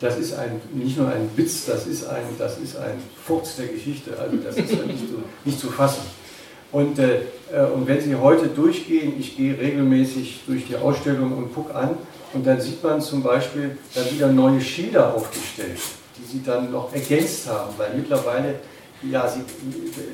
Das 0.00 0.18
ist 0.18 0.36
ein, 0.36 0.60
nicht 0.72 0.98
nur 0.98 1.08
ein 1.08 1.30
Witz, 1.36 1.66
das 1.66 1.86
ist 1.86 2.06
ein, 2.08 2.24
das 2.38 2.58
ist 2.58 2.76
ein 2.76 3.00
Furz 3.24 3.56
der 3.56 3.66
Geschichte. 3.68 4.10
Also 4.18 4.36
das 4.36 4.56
ist 4.56 4.86
nicht 4.86 5.08
zu, 5.08 5.22
nicht 5.44 5.60
zu 5.60 5.68
fassen. 5.68 6.02
Und, 6.72 6.98
äh, 6.98 7.20
äh, 7.52 7.64
und 7.72 7.86
wenn 7.86 8.00
Sie 8.00 8.16
heute 8.16 8.48
durchgehen, 8.48 9.14
ich 9.18 9.36
gehe 9.36 9.56
regelmäßig 9.56 10.42
durch 10.46 10.66
die 10.66 10.76
Ausstellung 10.76 11.32
und 11.32 11.54
gucke 11.54 11.74
an, 11.74 11.90
und 12.34 12.46
dann 12.46 12.60
sieht 12.60 12.82
man 12.82 13.00
zum 13.00 13.22
Beispiel 13.22 13.78
dann 13.94 14.10
wieder 14.10 14.28
neue 14.28 14.60
Schilder 14.60 15.14
aufgestellt, 15.14 15.78
die 16.18 16.24
Sie 16.24 16.42
dann 16.42 16.70
noch 16.70 16.92
ergänzt 16.92 17.48
haben, 17.48 17.72
weil 17.76 17.94
mittlerweile 17.96 18.56
ja, 19.10 19.28
sie, 19.28 19.40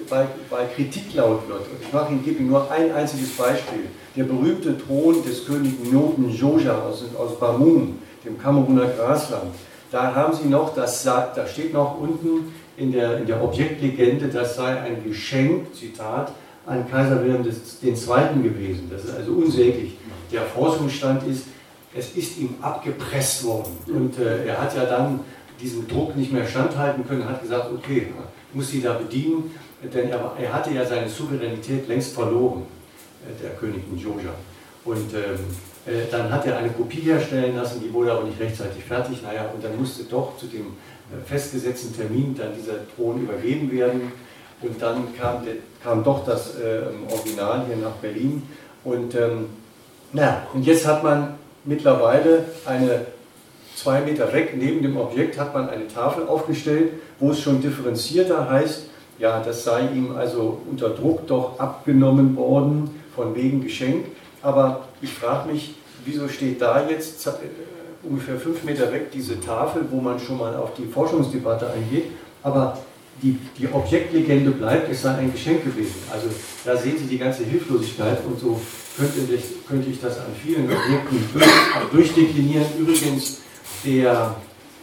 weil, 0.08 0.26
weil 0.48 0.68
Kritik 0.74 1.14
laut 1.14 1.48
wird. 1.48 1.60
Und 1.60 1.80
ich 1.80 1.92
mache 1.92 2.12
Ihnen, 2.12 2.24
gebe 2.24 2.40
Ihnen 2.40 2.50
nur 2.50 2.70
ein 2.70 2.92
einziges 2.92 3.30
Beispiel. 3.36 3.84
Der 4.16 4.24
berühmte 4.24 4.76
Thron 4.78 5.22
des 5.24 5.46
Königs 5.46 5.90
Noten 5.90 6.28
Joja 6.28 6.76
aus, 6.78 7.04
aus 7.16 7.38
Bamum, 7.38 7.98
dem 8.24 8.38
Kameruner 8.38 8.86
Grasland. 8.86 9.54
Da 9.90 10.14
haben 10.14 10.34
Sie 10.34 10.48
noch, 10.48 10.74
das, 10.74 11.02
da 11.04 11.46
steht 11.46 11.72
noch 11.72 11.98
unten 12.00 12.52
in 12.76 12.92
der, 12.92 13.18
in 13.18 13.26
der 13.26 13.42
Objektlegende, 13.42 14.28
das 14.28 14.56
sei 14.56 14.80
ein 14.80 15.04
Geschenk, 15.04 15.74
Zitat, 15.74 16.32
an 16.66 16.88
Kaiser 16.88 17.22
Wilhelm 17.22 17.44
II. 17.44 18.42
gewesen. 18.42 18.90
Das 18.90 19.04
ist 19.04 19.16
also 19.16 19.32
unsäglich. 19.32 19.96
Der 20.32 20.42
Forschungsstand 20.42 21.26
ist, 21.26 21.44
es 21.94 22.16
ist 22.16 22.38
ihm 22.38 22.54
abgepresst 22.60 23.44
worden. 23.44 23.76
Und 23.86 24.18
äh, 24.18 24.46
er 24.46 24.60
hat 24.60 24.74
ja 24.76 24.84
dann 24.84 25.20
diesem 25.60 25.86
Druck 25.88 26.16
nicht 26.16 26.32
mehr 26.32 26.46
standhalten 26.46 27.06
können, 27.06 27.28
hat 27.28 27.42
gesagt, 27.42 27.70
okay, 27.72 28.08
muss 28.52 28.70
sie 28.70 28.80
da 28.80 28.94
bedienen, 28.94 29.50
denn 29.82 30.08
er, 30.08 30.32
er 30.38 30.52
hatte 30.52 30.72
ja 30.72 30.84
seine 30.84 31.08
Souveränität 31.08 31.88
längst 31.88 32.14
verloren, 32.14 32.62
äh, 33.26 33.42
der 33.42 33.50
König 33.50 33.82
Njoja. 33.92 34.34
Und 34.84 35.12
ähm, 35.14 35.38
äh, 35.86 36.10
dann 36.10 36.30
hat 36.30 36.46
er 36.46 36.58
eine 36.58 36.70
Kopie 36.70 37.00
herstellen 37.00 37.56
lassen, 37.56 37.80
die 37.82 37.92
wurde 37.92 38.12
aber 38.12 38.24
nicht 38.24 38.40
rechtzeitig 38.40 38.84
fertig. 38.84 39.22
Naja, 39.22 39.50
und 39.54 39.62
dann 39.62 39.76
musste 39.78 40.04
doch 40.04 40.36
zu 40.38 40.46
dem 40.46 40.66
äh, 40.66 41.24
festgesetzten 41.24 41.94
Termin 41.94 42.34
dann 42.36 42.54
dieser 42.54 42.74
Thron 42.94 43.22
übergeben 43.22 43.70
werden. 43.70 44.12
Und 44.62 44.80
dann 44.80 45.08
kam, 45.18 45.44
der, 45.44 45.54
kam 45.82 46.04
doch 46.04 46.24
das 46.24 46.56
äh, 46.56 46.82
Original 47.10 47.64
hier 47.66 47.76
nach 47.76 47.92
Berlin. 47.92 48.42
Und, 48.84 49.14
ähm, 49.14 49.46
na, 50.12 50.46
und 50.52 50.66
jetzt 50.66 50.86
hat 50.86 51.02
man 51.02 51.34
mittlerweile 51.64 52.44
eine 52.66 53.06
zwei 53.74 54.00
Meter 54.00 54.32
weg 54.32 54.54
neben 54.56 54.82
dem 54.82 54.96
Objekt 54.96 55.38
hat 55.38 55.54
man 55.54 55.68
eine 55.68 55.88
Tafel 55.88 56.26
aufgestellt, 56.26 56.92
wo 57.18 57.30
es 57.30 57.40
schon 57.40 57.62
differenzierter 57.62 58.50
heißt, 58.50 58.84
ja, 59.18 59.42
das 59.42 59.64
sei 59.64 59.82
ihm 59.94 60.16
also 60.16 60.60
unter 60.70 60.90
Druck 60.90 61.26
doch 61.26 61.58
abgenommen 61.58 62.36
worden, 62.36 62.90
von 63.14 63.34
wegen 63.34 63.62
Geschenk. 63.62 64.06
Aber 64.42 64.88
ich 65.02 65.12
frage 65.12 65.52
mich, 65.52 65.74
wieso 66.04 66.28
steht 66.28 66.62
da 66.62 66.88
jetzt 66.88 67.26
äh, 67.26 67.30
ungefähr 68.02 68.36
fünf 68.38 68.64
Meter 68.64 68.90
weg 68.92 69.10
diese 69.12 69.38
Tafel, 69.38 69.82
wo 69.90 70.00
man 70.00 70.18
schon 70.18 70.38
mal 70.38 70.56
auf 70.56 70.74
die 70.74 70.86
Forschungsdebatte 70.86 71.70
eingeht, 71.70 72.06
aber 72.42 72.78
die, 73.22 73.38
die 73.58 73.68
Objektlegende 73.70 74.50
bleibt, 74.50 74.90
es 74.90 75.02
sei 75.02 75.14
ein 75.14 75.30
Geschenk 75.30 75.64
gewesen. 75.64 75.96
Also 76.10 76.28
da 76.64 76.74
sehen 76.74 76.96
Sie 76.96 77.04
die 77.04 77.18
ganze 77.18 77.44
Hilflosigkeit 77.44 78.18
und 78.24 78.40
so 78.40 78.58
könnte 79.00 79.34
ich, 79.34 79.66
könnte 79.66 79.90
ich 79.90 80.00
das 80.00 80.18
an 80.18 80.26
vielen 80.42 80.64
Objekten 80.64 81.24
durch, 81.32 81.46
durchdeklinieren. 81.92 82.66
Übrigens, 82.78 83.40
der 83.84 84.36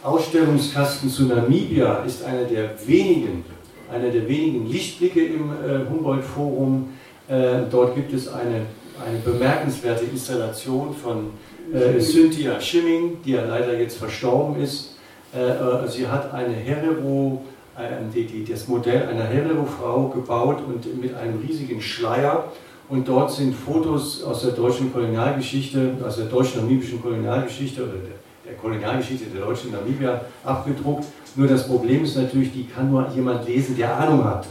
Ausstellungskasten 0.03 1.09
zu 1.09 1.23
Namibia 1.23 2.03
ist 2.03 2.23
einer 2.23 2.45
der 2.45 2.71
wenigen, 2.85 3.45
einer 3.91 4.09
der 4.09 4.27
wenigen 4.27 4.67
Lichtblicke 4.67 5.23
im 5.25 5.51
äh, 5.51 5.89
Humboldt-Forum. 5.89 6.89
Äh, 7.27 7.61
dort 7.69 7.95
gibt 7.95 8.13
es 8.13 8.27
eine, 8.27 8.65
eine 9.05 9.19
bemerkenswerte 9.23 10.05
Installation 10.05 10.95
von 10.95 11.31
äh, 11.73 11.99
Cynthia 11.99 12.59
Schimming, 12.59 13.17
die 13.23 13.31
ja 13.31 13.45
leider 13.45 13.77
jetzt 13.77 13.97
verstorben 13.97 14.61
ist. 14.61 14.95
Äh, 15.35 15.49
äh, 15.49 15.87
sie 15.87 16.07
hat 16.07 16.33
eine 16.33 16.53
Herero, 16.53 17.43
äh, 17.77 17.81
die, 18.13 18.25
die, 18.25 18.51
das 18.51 18.67
Modell 18.67 19.07
einer 19.07 19.25
Herero-Frau 19.25 20.07
gebaut 20.09 20.63
und 20.65 21.01
mit 21.01 21.13
einem 21.13 21.39
riesigen 21.45 21.81
Schleier. 21.81 22.51
Und 22.89 23.07
dort 23.07 23.31
sind 23.31 23.53
Fotos 23.53 24.23
aus 24.23 24.41
der 24.41 24.51
deutschen 24.51 24.93
Kolonialgeschichte, 24.93 25.95
aus 26.05 26.17
der 26.17 26.25
deutsch-namibischen 26.25 27.01
Kolonialgeschichte 27.01 27.83
oder 27.83 27.93
der 27.93 28.17
der 28.47 28.55
Kolonialgeschichte 28.55 29.25
der 29.25 29.45
Deutschen 29.45 29.71
Namibia 29.71 30.21
abgedruckt. 30.43 31.05
Nur 31.35 31.47
das 31.47 31.67
Problem 31.67 32.03
ist 32.03 32.15
natürlich, 32.15 32.51
die 32.53 32.65
kann 32.65 32.89
nur 32.89 33.07
jemand 33.13 33.47
lesen, 33.47 33.75
der 33.75 33.95
Ahnung 33.95 34.23
hat. 34.23 34.47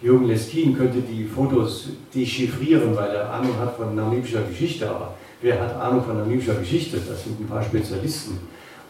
Jürgen 0.00 0.26
Lestin 0.26 0.76
könnte 0.76 1.00
die 1.00 1.24
Fotos 1.24 1.88
dechiffrieren, 2.14 2.96
weil 2.96 3.10
er 3.10 3.30
Ahnung 3.30 3.58
hat 3.58 3.76
von 3.76 3.94
namibischer 3.94 4.42
Geschichte, 4.42 4.88
aber 4.88 5.14
wer 5.40 5.60
hat 5.60 5.76
Ahnung 5.76 6.02
von 6.02 6.18
namibischer 6.18 6.54
Geschichte? 6.54 6.98
Das 7.08 7.24
sind 7.24 7.40
ein 7.40 7.46
paar 7.46 7.62
Spezialisten. 7.62 8.38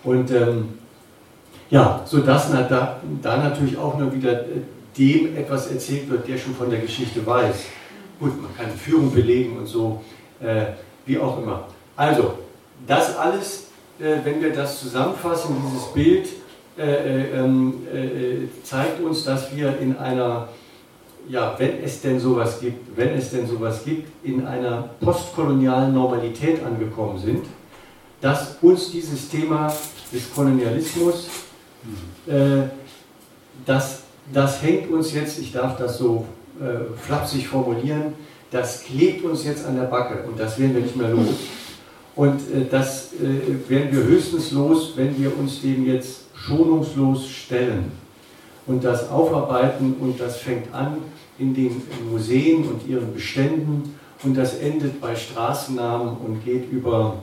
Und 0.03 0.31
ähm, 0.31 0.69
ja, 1.71 2.03
sodass 2.05 2.51
na, 2.53 2.63
da, 2.63 3.01
da 3.23 3.37
natürlich 3.37 3.77
auch 3.77 3.99
nur 3.99 4.13
wieder 4.13 4.43
äh, 4.43 4.63
dem 4.97 5.37
etwas 5.37 5.71
erzählt 5.71 6.09
wird, 6.09 6.27
der 6.29 6.39
schon 6.39 6.55
von 6.55 6.71
der 6.71 6.81
Geschichte 6.81 7.25
weiß. 7.25 7.65
Gut, 8.21 8.41
man 8.41 8.57
kann 8.57 8.71
Führung 8.71 9.13
belegen 9.13 9.59
und 9.59 9.67
so, 9.67 10.01
äh, 10.41 10.67
wie 11.05 11.19
auch 11.19 11.39
immer. 11.39 11.67
Also, 11.97 12.35
das 12.87 13.17
alles, 13.17 13.69
äh, 13.99 14.17
wenn 14.25 14.41
wir 14.41 14.53
das 14.53 14.81
zusammenfassen, 14.81 15.57
dieses 15.67 15.93
Bild 15.93 16.29
äh, 16.79 16.83
äh 16.83 17.41
ähm, 17.41 17.75
äh, 17.93 18.63
zeigt 18.63 19.01
uns, 19.01 19.25
dass 19.25 19.55
wir 19.55 19.79
in 19.79 19.97
einer, 19.97 20.49
ja, 21.29 21.55
wenn 21.59 21.83
es 21.83 22.01
denn 22.01 22.21
sowas 22.21 22.61
gibt, 22.61 22.97
wenn 22.97 23.11
es 23.11 23.31
denn 23.31 23.47
sowas 23.47 23.85
gibt, 23.85 24.09
in 24.25 24.47
einer 24.47 24.91
postkolonialen 25.01 25.95
Normalität 25.95 26.65
angekommen 26.65 27.19
sind, 27.19 27.45
dass 28.21 28.57
uns 28.63 28.91
dieses 28.91 29.29
Thema 29.29 29.73
des 30.13 30.33
Kolonialismus, 30.33 31.29
äh, 32.27 32.63
das, 33.67 34.03
das 34.33 34.63
hängt 34.63 34.91
uns 34.91 35.13
jetzt, 35.13 35.39
ich 35.39 35.53
darf 35.53 35.77
das 35.77 35.99
so 35.99 36.25
äh, 36.61 36.97
flapsig 36.97 37.49
formulieren, 37.49 38.15
das 38.51 38.85
klebt 38.85 39.25
uns 39.25 39.45
jetzt 39.45 39.67
an 39.67 39.77
der 39.77 39.85
Backe 39.85 40.25
und 40.29 40.39
das 40.39 40.59
werden 40.59 40.75
wir 40.75 40.83
nicht 40.83 40.97
mehr 40.97 41.11
los. 41.11 41.29
Und 42.15 42.41
äh, 42.53 42.67
das 42.71 43.13
äh, 43.15 43.69
werden 43.69 43.89
wir 43.91 44.05
höchstens 44.05 44.53
los, 44.53 44.93
wenn 44.97 45.21
wir 45.21 45.37
uns 45.37 45.61
dem 45.61 45.85
jetzt 45.87 46.27
schonungslos 46.35 47.29
stellen 47.29 47.91
und 48.67 48.85
das 48.85 49.11
aufarbeiten 49.11 49.97
und 50.01 50.21
das 50.21 50.37
fängt 50.37 50.73
an 50.73 50.99
in 51.39 51.55
den 51.55 51.83
Museen 52.11 52.65
und 52.65 52.87
ihren 52.87 53.13
Beständen 53.13 53.95
und 54.23 54.37
das 54.37 54.59
endet 54.59 55.01
bei 55.01 55.17
Straßennamen 55.17 56.17
und 56.19 56.45
geht 56.45 56.71
über, 56.71 57.17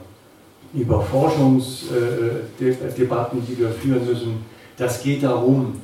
über 0.73 1.01
Forschungsdebatten, 1.01 3.39
äh, 3.39 3.43
die 3.47 3.57
wir 3.57 3.69
führen 3.69 4.05
müssen. 4.05 4.43
Das 4.77 5.01
geht 5.01 5.23
darum, 5.23 5.81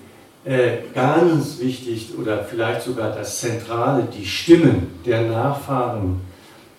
äh, 0.47 0.77
ganz 0.93 1.59
wichtig 1.59 2.13
oder 2.17 2.43
vielleicht 2.43 2.83
sogar 2.83 3.13
das 3.13 3.39
Zentrale, 3.39 4.07
die 4.17 4.25
Stimmen 4.25 4.99
der 5.05 5.23
Nachfahren 5.23 6.21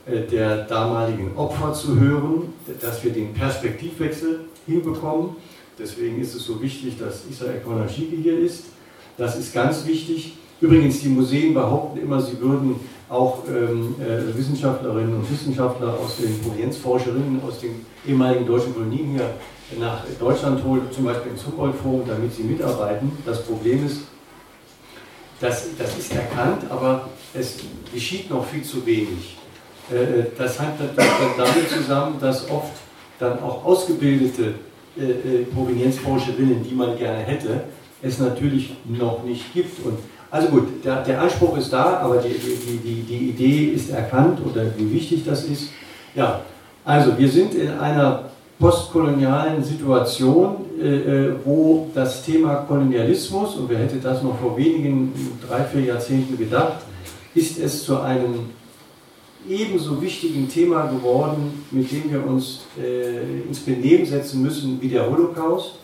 äh, 0.06 0.22
der 0.22 0.64
damaligen 0.64 1.36
Opfer 1.36 1.72
zu 1.74 1.98
hören, 2.00 2.54
dass 2.80 3.04
wir 3.04 3.12
den 3.12 3.34
Perspektivwechsel 3.34 4.40
hinbekommen. 4.66 5.36
Deswegen 5.78 6.20
ist 6.20 6.34
es 6.34 6.44
so 6.44 6.60
wichtig, 6.62 6.98
dass 6.98 7.24
Israel 7.30 7.60
Konashiki 7.60 8.18
hier 8.22 8.38
ist. 8.38 8.64
Das 9.16 9.38
ist 9.38 9.52
ganz 9.52 9.86
wichtig. 9.86 10.34
Übrigens, 10.60 11.00
die 11.00 11.08
Museen 11.08 11.54
behaupten 11.54 11.98
immer, 11.98 12.20
sie 12.20 12.40
würden 12.40 12.76
auch 13.08 13.44
ähm, 13.48 13.94
äh, 14.00 14.36
Wissenschaftlerinnen 14.36 15.14
und 15.14 15.30
Wissenschaftler 15.30 15.94
aus 15.94 16.16
den 16.16 16.40
Provenienzforscherinnen 16.40 17.40
aus 17.46 17.60
den 17.60 17.86
ehemaligen 18.06 18.46
deutschen 18.46 18.74
Kolonien 18.74 19.12
hier 19.12 19.30
nach 19.78 20.04
Deutschland 20.18 20.64
holen, 20.64 20.82
zum 20.90 21.04
Beispiel 21.04 21.32
im 21.32 21.46
Humboldt-Forum, 21.46 22.02
damit 22.06 22.32
sie 22.34 22.44
mitarbeiten. 22.44 23.12
Das 23.26 23.42
Problem 23.42 23.84
ist, 23.84 24.02
das, 25.40 25.68
das 25.78 25.98
ist 25.98 26.14
erkannt, 26.14 26.62
aber 26.70 27.08
es 27.34 27.56
geschieht 27.92 28.30
noch 28.30 28.44
viel 28.46 28.62
zu 28.62 28.84
wenig. 28.84 29.36
Äh, 29.90 30.24
das 30.36 30.60
hängt 30.60 30.80
natürlich 30.80 31.12
damit 31.36 31.68
zusammen, 31.68 32.16
dass 32.20 32.50
oft 32.50 32.72
dann 33.18 33.40
auch 33.40 33.64
ausgebildete 33.64 34.54
äh, 34.98 35.02
äh, 35.02 35.44
Provenienzforscherinnen, 35.44 36.64
die 36.64 36.74
man 36.74 36.96
gerne 36.96 37.18
hätte, 37.18 37.64
es 38.02 38.18
natürlich 38.18 38.74
noch 38.84 39.22
nicht 39.24 39.52
gibt. 39.52 39.84
Und 39.84 39.98
also 40.30 40.48
gut, 40.48 40.84
der, 40.84 41.02
der 41.04 41.20
Anspruch 41.20 41.56
ist 41.56 41.72
da, 41.72 41.98
aber 41.98 42.18
die, 42.18 42.34
die, 42.34 42.76
die, 42.78 43.02
die 43.02 43.30
Idee 43.30 43.72
ist 43.74 43.90
erkannt 43.90 44.40
oder 44.44 44.64
wie 44.76 44.92
wichtig 44.92 45.24
das 45.24 45.44
ist. 45.44 45.70
Ja, 46.14 46.42
also 46.84 47.16
wir 47.18 47.28
sind 47.28 47.54
in 47.54 47.70
einer 47.70 48.30
postkolonialen 48.58 49.62
Situation, 49.62 50.56
äh, 50.80 51.30
wo 51.44 51.88
das 51.94 52.24
Thema 52.24 52.56
Kolonialismus, 52.66 53.56
und 53.56 53.68
wer 53.68 53.78
hätte 53.78 53.96
das 53.96 54.22
noch 54.22 54.38
vor 54.38 54.56
wenigen 54.56 55.12
drei, 55.46 55.62
vier 55.64 55.82
Jahrzehnten 55.82 56.36
gedacht, 56.36 56.78
ist 57.34 57.58
es 57.58 57.84
zu 57.84 58.00
einem 58.00 58.50
ebenso 59.48 60.00
wichtigen 60.02 60.48
Thema 60.48 60.86
geworden, 60.86 61.64
mit 61.70 61.90
dem 61.90 62.10
wir 62.10 62.26
uns 62.26 62.62
äh, 62.80 63.42
ins 63.46 63.60
Benehmen 63.60 64.04
setzen 64.04 64.42
müssen 64.42 64.80
wie 64.80 64.88
der 64.88 65.08
Holocaust. 65.08 65.78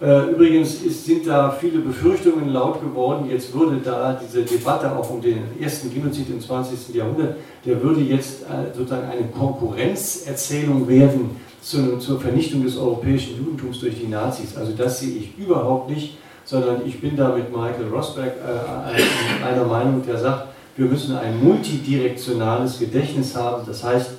Äh, 0.00 0.30
übrigens 0.30 0.82
ist, 0.82 1.04
sind 1.04 1.26
da 1.26 1.50
viele 1.50 1.80
Befürchtungen 1.80 2.48
laut 2.48 2.80
geworden, 2.80 3.28
jetzt 3.30 3.52
würde 3.54 3.78
da 3.84 4.20
diese 4.22 4.42
Debatte 4.42 4.94
auch 4.96 5.08
um 5.10 5.20
den 5.20 5.38
ersten 5.60 5.92
Genozid 5.92 6.28
im 6.30 6.40
20. 6.40 6.94
Jahrhundert, 6.94 7.36
der 7.64 7.82
würde 7.82 8.00
jetzt 8.00 8.42
äh, 8.42 8.76
sozusagen 8.76 9.08
eine 9.08 9.26
Konkurrenzerzählung 9.28 10.88
werden 10.88 11.36
zu, 11.64 11.98
zur 11.98 12.20
Vernichtung 12.20 12.62
des 12.62 12.76
europäischen 12.76 13.38
Judentums 13.38 13.80
durch 13.80 13.98
die 13.98 14.06
Nazis. 14.06 14.56
Also 14.56 14.72
das 14.72 15.00
sehe 15.00 15.16
ich 15.16 15.38
überhaupt 15.38 15.90
nicht, 15.90 16.18
sondern 16.44 16.82
ich 16.86 17.00
bin 17.00 17.16
da 17.16 17.34
mit 17.34 17.50
Michael 17.50 17.88
Rosberg 17.90 18.34
äh, 18.36 19.44
einer 19.44 19.64
Meinung, 19.64 20.04
der 20.06 20.18
sagt, 20.18 20.48
wir 20.76 20.86
müssen 20.86 21.16
ein 21.16 21.42
multidirektionales 21.42 22.78
Gedächtnis 22.78 23.34
haben. 23.34 23.64
Das 23.66 23.82
heißt, 23.82 24.10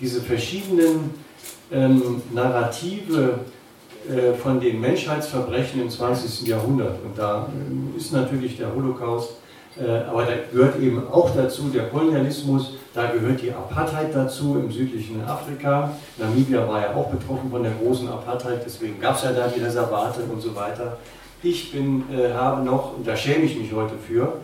diese 0.00 0.22
verschiedenen 0.22 1.10
ähm, 1.70 2.22
Narrative 2.32 3.40
äh, 4.08 4.32
von 4.34 4.60
den 4.60 4.80
Menschheitsverbrechen 4.80 5.82
im 5.82 5.90
20. 5.90 6.46
Jahrhundert, 6.46 6.98
und 7.04 7.18
da 7.18 7.48
äh, 7.48 7.98
ist 7.98 8.12
natürlich 8.12 8.56
der 8.56 8.74
Holocaust, 8.74 9.30
äh, 9.30 9.43
aber 9.76 10.24
da 10.24 10.32
gehört 10.52 10.80
eben 10.80 11.02
auch 11.10 11.30
dazu 11.34 11.64
der 11.64 11.88
Kolonialismus, 11.88 12.74
da 12.94 13.10
gehört 13.10 13.42
die 13.42 13.50
Apartheid 13.50 14.14
dazu 14.14 14.56
im 14.56 14.70
südlichen 14.70 15.24
Afrika. 15.24 15.90
Namibia 16.16 16.68
war 16.68 16.80
ja 16.80 16.94
auch 16.94 17.10
betroffen 17.10 17.50
von 17.50 17.62
der 17.62 17.72
großen 17.72 18.08
Apartheid, 18.08 18.60
deswegen 18.64 19.00
gab 19.00 19.16
es 19.16 19.24
ja 19.24 19.32
da 19.32 19.48
die 19.48 19.60
Reservate 19.60 20.20
und 20.32 20.40
so 20.40 20.54
weiter. 20.54 20.98
Ich 21.42 21.72
bin, 21.72 22.04
äh, 22.12 22.32
habe 22.32 22.64
noch, 22.64 22.96
und 22.96 23.06
da 23.06 23.16
schäme 23.16 23.44
ich 23.44 23.58
mich 23.58 23.72
heute 23.72 23.94
für, 23.96 24.34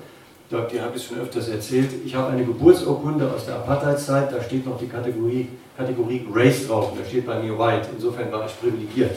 ich 0.50 0.56
glaube, 0.56 0.68
die 0.72 0.80
habe 0.80 0.96
ich 0.96 1.06
schon 1.06 1.20
öfters 1.20 1.48
erzählt. 1.48 1.90
Ich 2.04 2.12
habe 2.16 2.32
eine 2.32 2.44
Geburtsurkunde 2.44 3.30
aus 3.32 3.46
der 3.46 3.54
Apartheidzeit, 3.54 4.32
da 4.32 4.42
steht 4.42 4.66
noch 4.66 4.78
die 4.78 4.88
Kategorie, 4.88 5.46
Kategorie 5.76 6.26
Race 6.34 6.66
drauf, 6.66 6.92
da 6.98 7.08
steht 7.08 7.24
bei 7.24 7.38
mir 7.38 7.56
White. 7.56 7.86
Insofern 7.94 8.32
war 8.32 8.46
ich 8.46 8.60
privilegiert. 8.60 9.12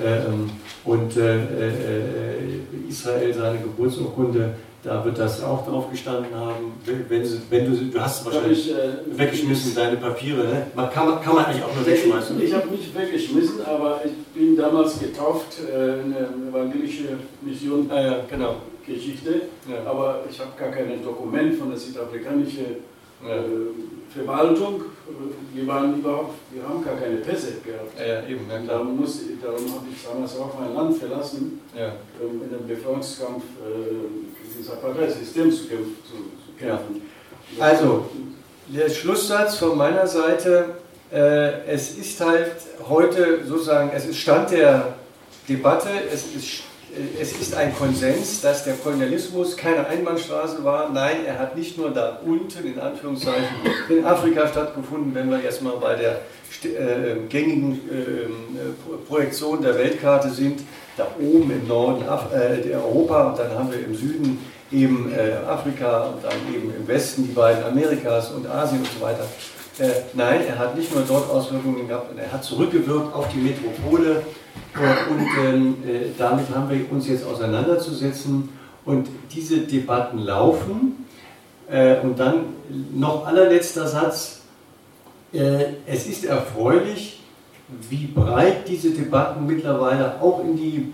Ähm, 0.00 0.48
und 0.84 1.16
äh, 1.16 1.36
äh, 1.36 2.88
Israel, 2.88 3.34
seine 3.34 3.58
Geburtsurkunde, 3.58 4.54
da 4.82 5.04
wird 5.04 5.16
das 5.16 5.42
auch 5.44 5.64
drauf 5.66 5.90
gestanden 5.90 6.34
haben. 6.34 6.74
Wenn, 7.08 7.24
sie, 7.24 7.40
wenn 7.50 7.70
du, 7.70 7.76
du 7.76 8.00
hast 8.00 8.24
wahrscheinlich 8.24 8.70
ich, 8.70 8.74
äh, 8.74 9.18
weggeschmissen, 9.18 9.74
deine 9.76 9.96
Papiere. 9.96 10.44
Ne? 10.44 10.66
Man 10.74 10.90
kann, 10.90 11.08
man, 11.08 11.22
kann 11.22 11.34
man 11.36 11.44
eigentlich 11.44 11.62
auch 11.62 11.74
nur 11.74 11.86
wegschmeißen. 11.86 12.38
Ich, 12.38 12.48
ich 12.48 12.54
habe 12.54 12.68
nicht 12.68 12.94
weggeschmissen, 12.94 13.64
aber 13.64 14.00
ich 14.04 14.12
bin 14.34 14.56
damals 14.56 14.98
getauft, 14.98 15.58
äh, 15.60 15.74
eine 15.74 16.28
evangelische 16.48 17.16
Mission. 17.42 17.88
Ah, 17.90 18.00
ja, 18.00 18.16
genau. 18.28 18.56
Geschichte, 18.84 19.42
ja. 19.68 19.88
aber 19.88 20.24
ich 20.28 20.40
habe 20.40 20.50
gar 20.58 20.70
kein 20.70 21.02
Dokument 21.04 21.54
von 21.56 21.70
der 21.70 21.78
südafrikanischen 21.78 22.66
ja. 23.24 23.36
äh, 23.36 23.42
Verwaltung. 24.12 24.82
Wir 25.54 25.66
waren 25.66 25.98
überhaupt, 25.98 26.34
wir 26.50 26.62
haben 26.62 26.84
gar 26.84 26.96
keine 26.96 27.16
Pässe 27.16 27.54
gehabt. 27.64 27.92
Ja, 27.98 28.26
eben, 28.28 28.46
ja, 28.50 28.58
darum, 28.66 28.98
muss, 28.98 29.20
darum 29.40 29.72
habe 29.72 29.86
ich 29.90 30.04
damals 30.04 30.36
auch 30.36 30.58
mein 30.58 30.74
Land 30.74 30.96
verlassen, 30.96 31.60
ja. 31.76 31.92
um 32.20 32.42
in 32.42 32.50
dem 32.50 32.66
Befreiungskampf 32.66 33.44
äh, 33.62 34.31
dieses 35.18 35.32
zu, 35.32 35.68
kämpfen, 35.68 35.96
zu, 36.06 36.16
zu 36.16 36.58
kämpfen. 36.58 37.02
Also, 37.58 38.06
der 38.68 38.88
Schlusssatz 38.88 39.56
von 39.56 39.76
meiner 39.76 40.06
Seite, 40.06 40.76
äh, 41.12 41.66
es 41.66 41.96
ist 41.96 42.20
halt 42.20 42.52
heute 42.88 43.44
sozusagen, 43.44 43.90
es 43.94 44.06
ist 44.06 44.18
Stand 44.18 44.50
der 44.50 44.94
Debatte, 45.48 45.88
es 46.12 46.26
ist 46.34 46.62
es 47.20 47.32
ist 47.32 47.54
ein 47.54 47.74
Konsens, 47.74 48.42
dass 48.42 48.64
der 48.64 48.74
Kolonialismus 48.74 49.56
keine 49.56 49.86
Einbahnstraße 49.86 50.62
war. 50.62 50.90
Nein, 50.90 51.24
er 51.26 51.38
hat 51.38 51.56
nicht 51.56 51.78
nur 51.78 51.90
da 51.90 52.20
unten, 52.24 52.66
in 52.66 52.78
Anführungszeichen, 52.78 53.56
in 53.88 54.04
Afrika 54.04 54.46
stattgefunden, 54.46 55.14
wenn 55.14 55.30
wir 55.30 55.42
erstmal 55.42 55.78
bei 55.78 55.94
der 55.94 56.20
äh, 56.64 57.26
gängigen 57.28 57.80
äh, 57.90 59.08
Projektion 59.08 59.62
der 59.62 59.74
Weltkarte 59.76 60.30
sind, 60.30 60.60
da 60.96 61.06
oben 61.18 61.50
im 61.50 61.66
Norden 61.66 62.06
Af 62.06 62.26
äh, 62.32 62.74
Europa 62.74 63.30
und 63.30 63.38
dann 63.38 63.50
haben 63.58 63.72
wir 63.72 63.82
im 63.82 63.94
Süden 63.94 64.38
eben 64.70 65.12
äh, 65.12 65.46
Afrika 65.46 66.04
und 66.04 66.24
dann 66.24 66.34
eben 66.54 66.74
im 66.74 66.86
Westen 66.86 67.26
die 67.26 67.32
beiden 67.32 67.64
Amerikas 67.64 68.30
und 68.32 68.46
Asien 68.46 68.80
und 68.80 68.88
so 68.98 69.00
weiter. 69.00 69.26
Äh, 69.78 69.88
nein, 70.14 70.40
er 70.46 70.58
hat 70.58 70.76
nicht 70.76 70.94
nur 70.94 71.04
dort 71.06 71.30
Auswirkungen 71.30 71.88
gehabt, 71.88 72.16
er 72.16 72.32
hat 72.32 72.44
zurückgewirkt 72.44 73.14
auf 73.14 73.28
die 73.32 73.38
Metropole 73.38 74.22
und 75.10 75.26
ähm, 75.44 75.76
äh, 75.86 76.10
damit 76.16 76.46
haben 76.54 76.68
wir 76.70 76.90
uns 76.90 77.08
jetzt 77.08 77.26
auseinanderzusetzen 77.26 78.50
und 78.84 79.08
diese 79.32 79.58
Debatten 79.58 80.18
laufen. 80.18 81.02
Äh, 81.72 82.00
und 82.00 82.18
dann 82.18 82.44
noch 82.94 83.26
allerletzter 83.26 83.88
Satz. 83.88 84.42
Äh, 85.32 85.64
es 85.86 86.06
ist 86.06 86.26
erfreulich, 86.26 87.20
wie 87.88 88.06
breit 88.06 88.68
diese 88.68 88.90
Debatten 88.90 89.46
mittlerweile 89.46 90.20
auch 90.20 90.44
in 90.44 90.56
die 90.56 90.92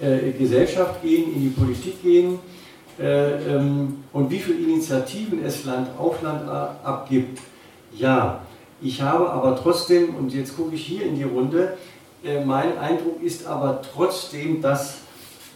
äh, 0.00 0.30
Gesellschaft 0.32 1.02
gehen, 1.02 1.34
in 1.34 1.42
die 1.42 1.48
Politik 1.48 2.02
gehen 2.02 2.38
äh, 2.98 3.54
ähm, 3.54 4.04
und 4.14 4.30
wie 4.30 4.38
viele 4.38 4.58
Initiativen 4.58 5.44
es 5.44 5.66
Land 5.66 5.88
auf 5.98 6.22
Land 6.22 6.48
abgibt. 6.48 7.38
Ja, 7.98 8.40
Ich 8.82 9.00
habe 9.00 9.30
aber 9.30 9.56
trotzdem, 9.56 10.14
und 10.16 10.34
jetzt 10.34 10.54
gucke 10.54 10.74
ich 10.74 10.84
hier 10.84 11.06
in 11.06 11.16
die 11.16 11.22
Runde, 11.22 11.78
äh, 12.22 12.44
mein 12.44 12.76
Eindruck 12.76 13.22
ist 13.22 13.46
aber 13.46 13.80
trotzdem, 13.80 14.60
dass 14.60 14.98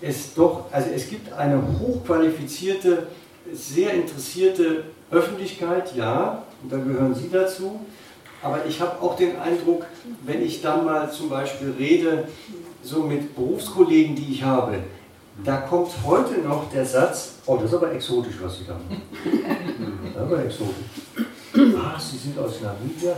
es 0.00 0.32
doch, 0.32 0.64
also 0.72 0.88
es 0.94 1.06
gibt 1.10 1.30
eine 1.34 1.62
hochqualifizierte, 1.78 3.08
sehr 3.52 3.92
interessierte 3.92 4.84
Öffentlichkeit, 5.10 5.94
ja, 5.94 6.44
und 6.62 6.72
da 6.72 6.78
gehören 6.78 7.14
Sie 7.14 7.28
dazu, 7.30 7.80
aber 8.42 8.64
ich 8.66 8.80
habe 8.80 9.02
auch 9.02 9.16
den 9.16 9.38
Eindruck, 9.38 9.84
wenn 10.24 10.40
ich 10.40 10.62
dann 10.62 10.86
mal 10.86 11.12
zum 11.12 11.28
Beispiel 11.28 11.74
rede, 11.78 12.26
so 12.82 13.02
mit 13.02 13.36
Berufskollegen, 13.36 14.16
die 14.16 14.32
ich 14.32 14.42
habe, 14.42 14.78
da 15.44 15.58
kommt 15.58 15.92
heute 16.06 16.38
noch 16.40 16.70
der 16.72 16.86
Satz, 16.86 17.34
oh, 17.44 17.56
das 17.56 17.66
ist 17.66 17.74
aber 17.74 17.92
exotisch, 17.92 18.36
was 18.40 18.56
Sie 18.56 18.64
da 18.66 18.72
machen. 18.74 19.02
Das 20.14 20.26
ist 20.26 20.32
aber 20.32 20.44
exotisch. 20.44 20.99
Ach, 22.00 22.02
Sie 22.02 22.16
sind 22.16 22.38
aus 22.38 22.60
Namibia. 22.62 23.12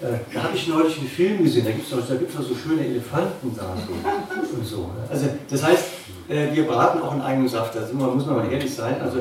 Äh, 0.00 0.18
da 0.32 0.44
habe 0.44 0.56
ich 0.56 0.66
neulich 0.68 0.98
einen 0.98 1.08
Film 1.08 1.42
gesehen, 1.42 1.64
da 1.64 1.72
gibt 1.72 1.84
es 1.84 1.90
doch, 1.90 1.98
doch 1.98 2.42
so 2.42 2.54
schöne 2.54 2.86
Elefanten 2.86 3.54
da 3.54 3.76
so, 4.50 4.56
und 4.56 4.64
so. 4.64 4.90
Also 5.10 5.26
das 5.50 5.62
heißt, 5.62 5.84
äh, 6.28 6.54
wir 6.54 6.66
braten 6.66 7.02
auch 7.02 7.12
einen 7.12 7.22
eigenen 7.22 7.48
Saft, 7.48 7.74
da 7.74 7.80
muss 7.92 8.24
man 8.24 8.36
mal 8.36 8.52
ehrlich 8.52 8.72
sein. 8.72 9.00
Also 9.02 9.18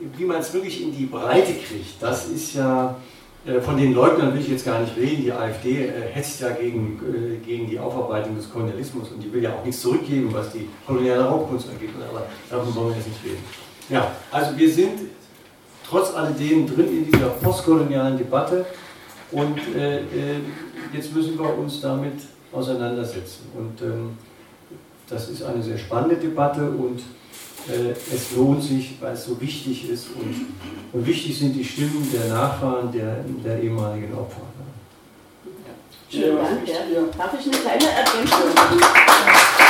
wie 0.00 0.24
man 0.24 0.38
es 0.38 0.52
wirklich 0.52 0.82
in 0.82 0.96
die 0.96 1.06
Breite 1.06 1.52
kriegt, 1.52 2.00
das 2.02 2.28
ist 2.28 2.54
ja, 2.54 2.96
äh, 3.46 3.60
von 3.60 3.76
den 3.76 3.94
Leugnern 3.94 4.32
will 4.32 4.40
ich 4.40 4.48
jetzt 4.48 4.64
gar 4.64 4.80
nicht 4.80 4.96
reden, 4.96 5.22
die 5.22 5.32
AfD 5.32 5.92
hetzt 6.12 6.40
ja 6.40 6.50
gegen, 6.50 7.40
gegen 7.46 7.68
die 7.68 7.78
Aufarbeitung 7.78 8.36
des 8.36 8.50
Kolonialismus 8.50 9.10
und 9.10 9.22
die 9.22 9.32
will 9.32 9.42
ja 9.42 9.52
auch 9.52 9.64
nichts 9.64 9.82
zurückgeben, 9.82 10.30
was 10.32 10.50
die 10.52 10.68
koloniale 10.86 11.24
Raubkunst 11.24 11.68
angeht, 11.68 11.90
aber 12.10 12.26
davon 12.50 12.74
wollen 12.74 12.88
wir 12.88 12.96
jetzt 12.96 13.08
nicht 13.08 13.24
reden. 13.24 13.44
Ja, 13.90 14.10
also 14.32 14.56
wir 14.56 14.72
sind 14.72 15.00
trotz 15.94 16.12
alledem 16.12 16.66
drin 16.66 16.88
in 16.88 17.10
dieser 17.10 17.28
postkolonialen 17.28 18.18
Debatte 18.18 18.66
und 19.30 19.58
äh, 19.76 19.98
äh, 19.98 20.40
jetzt 20.92 21.14
müssen 21.14 21.38
wir 21.38 21.56
uns 21.56 21.80
damit 21.80 22.14
auseinandersetzen. 22.52 23.46
Und 23.56 23.80
ähm, 23.80 24.18
das 25.08 25.28
ist 25.28 25.44
eine 25.44 25.62
sehr 25.62 25.78
spannende 25.78 26.16
Debatte 26.16 26.68
und 26.68 26.98
äh, 27.68 27.92
es 27.92 28.34
lohnt 28.34 28.62
sich, 28.62 28.96
weil 29.00 29.14
es 29.14 29.24
so 29.24 29.40
wichtig 29.40 29.88
ist. 29.88 30.08
Und, 30.08 30.46
und, 30.92 31.06
wichtig 31.06 31.38
sind 31.38 31.54
die 31.54 31.64
Stimmen 31.64 32.08
der 32.12 32.34
Nachfahren 32.34 32.90
der, 32.90 33.24
der 33.44 33.62
ehemaligen 33.62 34.12
Opfer. 34.14 34.42
Vielen 36.08 36.36
Dank. 36.36 36.66
Ja. 36.66 36.74
Darf 37.16 37.34
ich 37.38 37.46
eine 37.46 37.56
kleine 37.56 37.90
Ergänzung 37.90 38.54
machen? 38.54 39.63